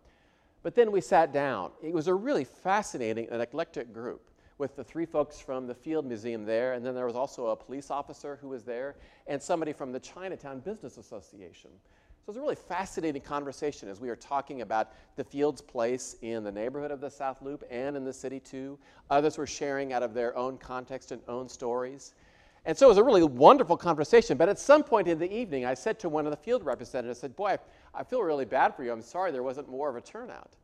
But 0.62 0.74
then 0.74 0.92
we 0.92 1.00
sat 1.00 1.32
down. 1.32 1.70
It 1.82 1.94
was 1.94 2.08
a 2.08 2.14
really 2.14 2.44
fascinating 2.44 3.28
and 3.30 3.40
eclectic 3.40 3.94
group 3.94 4.28
with 4.58 4.76
the 4.76 4.84
three 4.84 5.06
folks 5.06 5.40
from 5.40 5.66
the 5.66 5.74
Field 5.74 6.04
Museum 6.04 6.44
there, 6.44 6.74
and 6.74 6.84
then 6.84 6.94
there 6.94 7.06
was 7.06 7.16
also 7.16 7.46
a 7.46 7.56
police 7.56 7.90
officer 7.90 8.38
who 8.42 8.48
was 8.48 8.64
there, 8.64 8.96
and 9.26 9.42
somebody 9.42 9.72
from 9.72 9.92
the 9.92 10.00
Chinatown 10.00 10.60
Business 10.60 10.98
Association. 10.98 11.70
So 12.26 12.30
it 12.30 12.34
was 12.34 12.38
a 12.38 12.40
really 12.40 12.56
fascinating 12.56 13.22
conversation 13.22 13.88
as 13.88 14.00
we 14.00 14.08
were 14.08 14.16
talking 14.16 14.62
about 14.62 14.90
the 15.14 15.22
Field's 15.22 15.60
place 15.60 16.16
in 16.22 16.42
the 16.42 16.50
neighborhood 16.50 16.90
of 16.90 17.00
the 17.00 17.08
South 17.08 17.40
Loop 17.40 17.62
and 17.70 17.96
in 17.96 18.04
the 18.04 18.12
city 18.12 18.40
too. 18.40 18.80
Others 19.10 19.38
were 19.38 19.46
sharing 19.46 19.92
out 19.92 20.02
of 20.02 20.12
their 20.12 20.36
own 20.36 20.58
context 20.58 21.12
and 21.12 21.22
own 21.28 21.48
stories. 21.48 22.14
And 22.64 22.76
so 22.76 22.86
it 22.86 22.88
was 22.88 22.98
a 22.98 23.04
really 23.04 23.22
wonderful 23.22 23.76
conversation. 23.76 24.36
But 24.36 24.48
at 24.48 24.58
some 24.58 24.82
point 24.82 25.06
in 25.06 25.20
the 25.20 25.32
evening, 25.32 25.66
I 25.66 25.74
said 25.74 26.00
to 26.00 26.08
one 26.08 26.26
of 26.26 26.32
the 26.32 26.36
field 26.36 26.64
representatives, 26.64 27.20
I 27.20 27.20
said, 27.20 27.36
Boy, 27.36 27.58
I 27.94 28.02
feel 28.02 28.20
really 28.24 28.44
bad 28.44 28.74
for 28.74 28.82
you. 28.82 28.90
I'm 28.90 29.02
sorry 29.02 29.30
there 29.30 29.44
wasn't 29.44 29.70
more 29.70 29.88
of 29.88 29.94
a 29.94 30.00
turnout. 30.00 30.56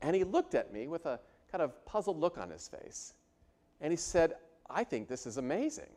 And 0.00 0.16
he 0.16 0.24
looked 0.24 0.54
at 0.54 0.72
me 0.72 0.88
with 0.88 1.04
a 1.04 1.20
kind 1.52 1.60
of 1.60 1.84
puzzled 1.84 2.18
look 2.18 2.38
on 2.38 2.48
his 2.48 2.68
face. 2.68 3.12
And 3.82 3.92
he 3.92 3.98
said, 3.98 4.32
I 4.70 4.82
think 4.82 5.08
this 5.08 5.26
is 5.26 5.36
amazing. 5.36 5.90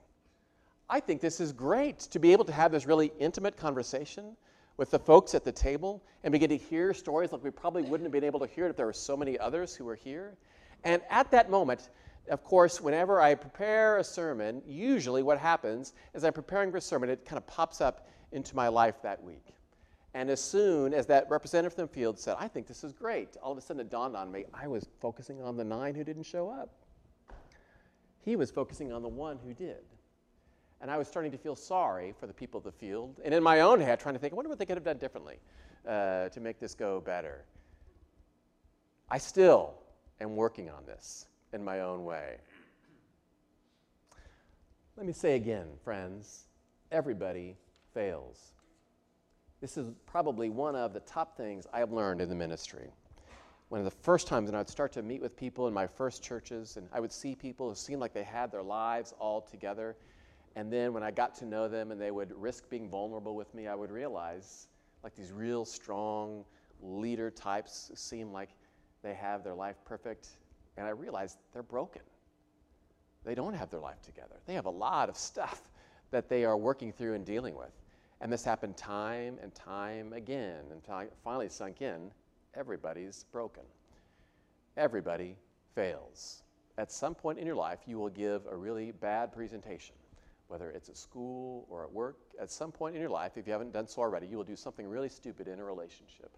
I 0.89 0.99
think 0.99 1.21
this 1.21 1.39
is 1.39 1.53
great 1.53 1.99
to 1.99 2.19
be 2.19 2.33
able 2.33 2.43
to 2.43 2.51
have 2.51 2.73
this 2.73 2.85
really 2.85 3.13
intimate 3.17 3.55
conversation 3.55 4.35
with 4.79 4.91
the 4.91 4.97
folks 4.97 5.35
at 5.35 5.43
the 5.43 5.51
table 5.51 6.01
and 6.23 6.31
begin 6.31 6.49
to 6.49 6.55
hear 6.55 6.93
stories 6.93 7.33
like 7.33 7.43
we 7.43 7.51
probably 7.51 7.81
wouldn't 7.81 8.05
have 8.05 8.13
been 8.13 8.23
able 8.23 8.39
to 8.39 8.47
hear 8.47 8.65
it 8.65 8.69
if 8.69 8.77
there 8.77 8.85
were 8.85 8.93
so 8.93 9.17
many 9.17 9.37
others 9.37 9.75
who 9.75 9.83
were 9.83 9.93
here. 9.93 10.37
And 10.85 11.01
at 11.09 11.29
that 11.31 11.49
moment, 11.49 11.89
of 12.29 12.45
course, 12.45 12.79
whenever 12.79 13.19
I 13.19 13.35
prepare 13.35 13.97
a 13.97 14.03
sermon, 14.05 14.61
usually 14.65 15.21
what 15.21 15.37
happens 15.37 15.93
is 16.13 16.23
I'm 16.23 16.31
preparing 16.31 16.71
for 16.71 16.77
a 16.77 16.81
sermon, 16.81 17.09
it 17.09 17.25
kind 17.25 17.37
of 17.37 17.45
pops 17.45 17.81
up 17.81 18.07
into 18.31 18.55
my 18.55 18.69
life 18.69 19.01
that 19.03 19.21
week. 19.21 19.53
And 20.13 20.29
as 20.29 20.41
soon 20.41 20.93
as 20.93 21.05
that 21.07 21.29
representative 21.29 21.73
from 21.73 21.87
the 21.87 21.93
field 21.93 22.17
said, 22.17 22.37
I 22.39 22.47
think 22.47 22.65
this 22.65 22.85
is 22.85 22.93
great, 22.93 23.35
all 23.43 23.51
of 23.51 23.57
a 23.57 23.61
sudden 23.61 23.81
it 23.81 23.91
dawned 23.91 24.15
on 24.15 24.31
me 24.31 24.45
I 24.53 24.67
was 24.67 24.87
focusing 25.01 25.41
on 25.41 25.57
the 25.57 25.65
nine 25.65 25.93
who 25.93 26.05
didn't 26.05 26.23
show 26.23 26.49
up. 26.49 26.69
He 28.21 28.37
was 28.37 28.49
focusing 28.49 28.93
on 28.93 29.01
the 29.01 29.09
one 29.09 29.39
who 29.43 29.53
did. 29.53 29.83
And 30.81 30.89
I 30.89 30.97
was 30.97 31.07
starting 31.07 31.31
to 31.31 31.37
feel 31.37 31.55
sorry 31.55 32.13
for 32.19 32.25
the 32.27 32.33
people 32.33 32.57
of 32.57 32.63
the 32.63 32.71
field. 32.71 33.19
And 33.23 33.33
in 33.33 33.43
my 33.43 33.61
own 33.61 33.81
head, 33.81 33.99
trying 33.99 34.15
to 34.15 34.19
think, 34.19 34.33
I 34.33 34.35
wonder 34.35 34.49
what 34.49 34.59
they 34.59 34.65
could 34.65 34.77
have 34.77 34.83
done 34.85 34.97
differently 34.97 35.39
uh, 35.87 36.29
to 36.29 36.39
make 36.39 36.59
this 36.59 36.73
go 36.73 37.01
better. 37.01 37.43
I 39.09 39.17
still 39.17 39.73
am 40.21 40.35
working 40.35 40.69
on 40.69 40.85
this 40.85 41.27
in 41.53 41.63
my 41.63 41.81
own 41.81 42.05
way. 42.05 42.37
Let 44.95 45.05
me 45.05 45.13
say 45.13 45.35
again, 45.35 45.67
friends, 45.83 46.45
everybody 46.91 47.55
fails. 47.93 48.51
This 49.61 49.77
is 49.77 49.91
probably 50.05 50.49
one 50.49 50.75
of 50.75 50.93
the 50.93 50.99
top 51.01 51.35
things 51.35 51.67
I 51.73 51.79
have 51.79 51.91
learned 51.91 52.21
in 52.21 52.29
the 52.29 52.35
ministry. 52.35 52.89
One 53.69 53.79
of 53.79 53.85
the 53.85 53.97
first 54.03 54.27
times, 54.27 54.51
I'd 54.51 54.69
start 54.69 54.91
to 54.93 55.01
meet 55.01 55.21
with 55.21 55.35
people 55.35 55.67
in 55.67 55.73
my 55.73 55.85
first 55.85 56.23
churches, 56.23 56.77
and 56.77 56.87
I 56.91 56.99
would 56.99 57.11
see 57.11 57.35
people 57.35 57.69
who 57.69 57.75
seemed 57.75 58.01
like 58.01 58.13
they 58.13 58.23
had 58.23 58.51
their 58.51 58.63
lives 58.63 59.13
all 59.19 59.41
together. 59.41 59.95
And 60.59 60.69
then 60.73 60.91
when 60.91 61.03
I 61.03 61.11
got 61.11 61.35
to 61.35 61.45
know 61.45 61.69
them 61.69 61.91
and 61.91 62.01
they 62.01 62.11
would 62.11 62.33
risk 62.33 62.69
being 62.69 62.89
vulnerable 62.89 63.33
with 63.33 63.55
me, 63.55 63.67
I 63.67 63.75
would 63.75 63.91
realize 63.91 64.67
like 65.05 65.15
these 65.15 65.31
real 65.31 65.63
strong 65.63 66.43
leader 66.81 67.31
types 67.31 67.91
seem 67.95 68.33
like 68.33 68.49
they 69.01 69.13
have 69.13 69.41
their 69.41 69.53
life 69.53 69.77
perfect. 69.85 70.27
And 70.75 70.85
I 70.85 70.89
realized 70.89 71.37
they're 71.53 71.63
broken. 71.63 72.01
They 73.23 73.35
don't 73.35 73.53
have 73.53 73.69
their 73.69 73.79
life 73.79 74.01
together. 74.01 74.35
They 74.47 74.53
have 74.53 74.65
a 74.65 74.69
lot 74.69 75.07
of 75.07 75.15
stuff 75.15 75.61
that 76.11 76.27
they 76.27 76.43
are 76.43 76.57
working 76.57 76.91
through 76.91 77.13
and 77.13 77.25
dealing 77.25 77.55
with. 77.55 77.71
And 78.19 78.29
this 78.29 78.43
happened 78.43 78.75
time 78.75 79.37
and 79.41 79.55
time 79.55 80.11
again. 80.11 80.65
And 80.71 81.09
finally 81.23 81.47
sunk 81.47 81.81
in 81.81 82.11
everybody's 82.53 83.23
broken. 83.31 83.63
Everybody 84.75 85.37
fails. 85.73 86.43
At 86.77 86.91
some 86.91 87.15
point 87.15 87.39
in 87.39 87.45
your 87.45 87.55
life, 87.55 87.79
you 87.85 87.97
will 87.97 88.09
give 88.09 88.41
a 88.51 88.57
really 88.57 88.91
bad 88.91 89.31
presentation, 89.31 89.95
whether 90.49 90.71
it's 90.71 90.89
at 90.89 90.97
school 90.97 91.65
or 91.69 91.83
at 91.83 91.91
work. 91.91 92.17
At 92.41 92.51
some 92.51 92.71
point 92.71 92.95
in 92.95 93.01
your 93.01 93.09
life, 93.09 93.37
if 93.37 93.45
you 93.45 93.53
haven't 93.53 93.71
done 93.71 93.87
so 93.87 94.01
already, 94.01 94.27
you 94.27 94.35
will 94.35 94.43
do 94.43 94.55
something 94.55 94.87
really 94.87 95.07
stupid 95.07 95.47
in 95.47 95.59
a 95.59 95.63
relationship. 95.63 96.35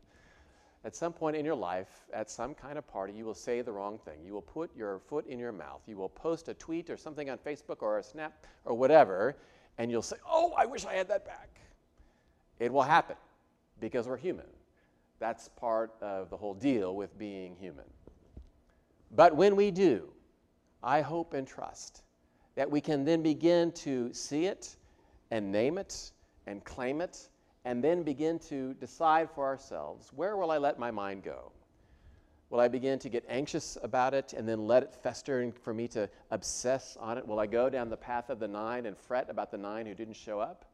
At 0.84 0.95
some 0.95 1.13
point 1.13 1.38
in 1.38 1.45
your 1.45 1.56
life, 1.56 2.08
at 2.13 2.30
some 2.30 2.54
kind 2.54 2.78
of 2.78 2.86
party, 2.88 3.13
you 3.13 3.24
will 3.24 3.34
say 3.36 3.62
the 3.62 3.71
wrong 3.71 4.00
thing. 4.00 4.19
You 4.26 4.34
will 4.34 4.41
put 4.41 4.76
your 4.76 5.00
foot 5.00 5.26
in 5.28 5.39
your 5.39 5.52
mouth. 5.52 5.82
You 5.88 5.95
will 5.95 6.10
post 6.10 6.50
a 6.50 6.54
tweet 6.54 6.89
or 6.89 6.97
something 6.97 7.30
on 7.30 7.38
Facebook 7.38 7.82
or 7.82 8.00
a 8.00 8.04
snap 8.04 8.45
or 8.65 8.74
whatever, 8.74 9.38
and 9.78 9.89
you'll 9.89 10.02
say, 10.02 10.17
Oh, 10.28 10.54
I 10.58 10.65
wish 10.65 10.86
I 10.86 10.93
had 10.93 11.08
that 11.08 11.26
back. 11.26 11.62
It 12.60 12.74
will 12.74 12.84
happen 12.84 13.15
because 13.80 14.08
we're 14.08 14.17
human. 14.17 14.47
That's 15.19 15.50
part 15.50 15.93
of 16.02 16.30
the 16.30 16.38
whole 16.38 16.56
deal 16.56 16.95
with 16.95 17.17
being 17.17 17.56
human. 17.56 17.86
But 19.12 19.36
when 19.36 19.56
we 19.56 19.71
do, 19.71 20.10
I 20.84 21.02
hope 21.02 21.34
and 21.34 21.47
trust 21.47 22.02
that 22.56 22.70
we 22.70 22.82
can 22.82 23.06
then 23.06 23.22
begin 23.22 23.72
to 23.72 24.14
see 24.14 24.46
it 24.46 24.76
and 25.32 25.52
name 25.52 25.78
it 25.78 26.12
and 26.48 26.64
claim 26.64 27.02
it 27.02 27.30
and 27.66 27.84
then 27.84 28.04
begin 28.04 28.40
to 28.40 28.74
decide 28.76 29.30
for 29.30 29.46
ourselves 29.46 30.12
where 30.16 30.36
will 30.36 30.52
I 30.52 30.58
let 30.58 30.80
my 30.80 30.92
mind 30.92 31.24
go? 31.24 31.52
Will 32.50 32.60
I 32.60 32.68
begin 32.68 33.00
to 33.00 33.10
get 33.10 33.24
anxious 33.30 33.78
about 33.82 34.14
it 34.14 34.34
and 34.34 34.48
then 34.48 34.68
let 34.68 34.84
it 34.84 34.94
fester 34.94 35.40
and 35.40 35.56
for 35.56 35.74
me 35.74 35.88
to 35.90 36.10
obsess 36.32 36.98
on 37.00 37.18
it? 37.18 37.26
Will 37.26 37.40
I 37.40 37.48
go 37.48 37.70
down 37.70 37.90
the 37.90 37.96
path 37.96 38.30
of 38.30 38.40
the 38.40 38.48
nine 38.48 38.86
and 38.88 38.98
fret 38.98 39.30
about 39.30 39.52
the 39.52 39.58
nine 39.58 39.86
who 39.86 39.94
didn't 39.94 40.16
show 40.16 40.42
up? 40.42 40.66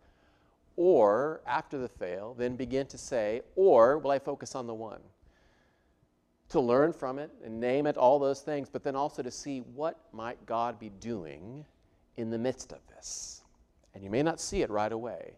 Or 0.76 1.42
after 1.46 1.78
the 1.78 1.88
fail, 1.88 2.36
then 2.36 2.56
begin 2.56 2.88
to 2.88 2.98
say, 2.98 3.42
or 3.56 4.00
will 4.00 4.12
I 4.12 4.18
focus 4.18 4.56
on 4.56 4.66
the 4.66 4.74
one? 4.74 5.02
To 6.50 6.60
learn 6.60 6.94
from 6.94 7.20
it 7.20 7.32
and 7.44 7.60
name 7.60 7.88
it, 7.88 7.98
all 7.98 8.20
those 8.20 8.42
things, 8.42 8.70
but 8.70 8.84
then 8.84 8.96
also 8.96 9.22
to 9.22 9.32
see 9.32 9.60
what 9.60 10.00
might 10.14 10.46
God 10.46 10.80
be 10.80 10.90
doing 10.90 11.66
in 12.16 12.30
the 12.30 12.38
midst 12.38 12.72
of 12.72 12.80
this. 12.88 13.44
And 13.94 14.04
you 14.04 14.10
may 14.10 14.24
not 14.24 14.40
see 14.40 14.62
it 14.62 14.70
right 14.70 14.92
away, 14.92 15.38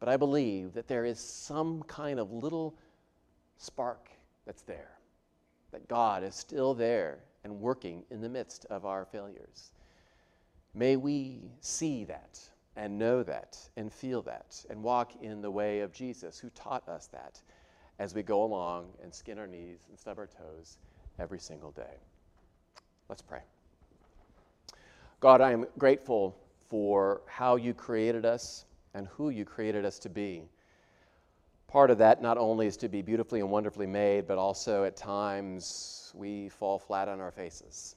but 0.00 0.08
I 0.08 0.16
believe 0.16 0.72
that 0.74 0.88
there 0.88 1.04
is 1.04 1.20
some 1.20 1.82
kind 1.84 2.18
of 2.18 2.32
little 2.32 2.74
spark 3.56 4.08
that's 4.46 4.62
there, 4.62 4.98
that 5.72 5.88
God 5.88 6.24
is 6.24 6.34
still 6.34 6.74
there 6.74 7.18
and 7.44 7.60
working 7.60 8.02
in 8.10 8.20
the 8.20 8.28
midst 8.28 8.64
of 8.66 8.84
our 8.84 9.04
failures. 9.04 9.70
May 10.74 10.96
we 10.96 11.50
see 11.60 12.04
that 12.04 12.40
and 12.76 12.98
know 12.98 13.22
that 13.22 13.58
and 13.76 13.92
feel 13.92 14.22
that 14.22 14.64
and 14.70 14.82
walk 14.82 15.12
in 15.22 15.40
the 15.40 15.50
way 15.50 15.80
of 15.80 15.92
Jesus, 15.92 16.38
who 16.38 16.50
taught 16.50 16.88
us 16.88 17.06
that 17.08 17.40
as 17.98 18.14
we 18.14 18.22
go 18.22 18.44
along 18.44 18.86
and 19.02 19.12
skin 19.12 19.38
our 19.38 19.46
knees 19.46 19.86
and 19.88 19.98
stub 19.98 20.18
our 20.18 20.26
toes 20.26 20.78
every 21.18 21.38
single 21.38 21.72
day. 21.72 21.96
Let's 23.08 23.22
pray. 23.22 23.40
God, 25.20 25.40
I 25.40 25.52
am 25.52 25.66
grateful 25.78 26.36
for 26.68 27.22
how 27.26 27.56
you 27.56 27.74
created 27.74 28.24
us 28.24 28.66
and 28.94 29.08
who 29.08 29.30
you 29.30 29.44
created 29.44 29.84
us 29.84 29.98
to 30.00 30.08
be. 30.08 30.42
Part 31.66 31.90
of 31.90 31.98
that 31.98 32.22
not 32.22 32.38
only 32.38 32.66
is 32.66 32.76
to 32.78 32.88
be 32.88 33.02
beautifully 33.02 33.40
and 33.40 33.50
wonderfully 33.50 33.86
made, 33.86 34.26
but 34.26 34.38
also 34.38 34.84
at 34.84 34.96
times 34.96 36.12
we 36.14 36.48
fall 36.48 36.78
flat 36.78 37.08
on 37.08 37.20
our 37.20 37.30
faces. 37.30 37.96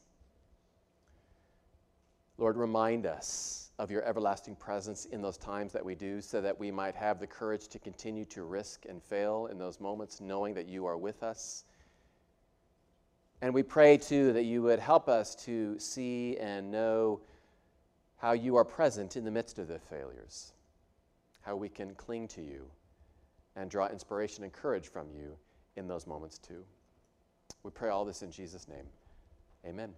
Lord, 2.37 2.57
remind 2.57 3.05
us 3.05 3.70
of 3.81 3.89
your 3.89 4.03
everlasting 4.05 4.55
presence 4.55 5.05
in 5.05 5.23
those 5.23 5.39
times 5.39 5.73
that 5.73 5.83
we 5.83 5.95
do, 5.95 6.21
so 6.21 6.39
that 6.39 6.59
we 6.59 6.69
might 6.69 6.93
have 6.93 7.19
the 7.19 7.25
courage 7.25 7.67
to 7.67 7.79
continue 7.79 8.23
to 8.25 8.43
risk 8.43 8.85
and 8.87 9.01
fail 9.01 9.47
in 9.47 9.57
those 9.57 9.79
moments, 9.79 10.21
knowing 10.21 10.53
that 10.53 10.67
you 10.67 10.85
are 10.85 10.97
with 10.97 11.23
us. 11.23 11.63
And 13.41 13.51
we 13.55 13.63
pray 13.63 13.97
too 13.97 14.33
that 14.33 14.43
you 14.43 14.61
would 14.61 14.77
help 14.77 15.09
us 15.09 15.33
to 15.45 15.79
see 15.79 16.37
and 16.37 16.69
know 16.69 17.21
how 18.17 18.33
you 18.33 18.55
are 18.55 18.63
present 18.63 19.15
in 19.15 19.25
the 19.25 19.31
midst 19.31 19.57
of 19.57 19.67
the 19.67 19.79
failures, 19.79 20.53
how 21.41 21.55
we 21.55 21.67
can 21.67 21.95
cling 21.95 22.27
to 22.27 22.41
you 22.41 22.67
and 23.55 23.67
draw 23.67 23.87
inspiration 23.87 24.43
and 24.43 24.53
courage 24.53 24.89
from 24.89 25.07
you 25.09 25.35
in 25.75 25.87
those 25.87 26.05
moments 26.05 26.37
too. 26.37 26.63
We 27.63 27.71
pray 27.71 27.89
all 27.89 28.05
this 28.05 28.21
in 28.21 28.29
Jesus' 28.29 28.67
name. 28.67 28.85
Amen. 29.65 29.91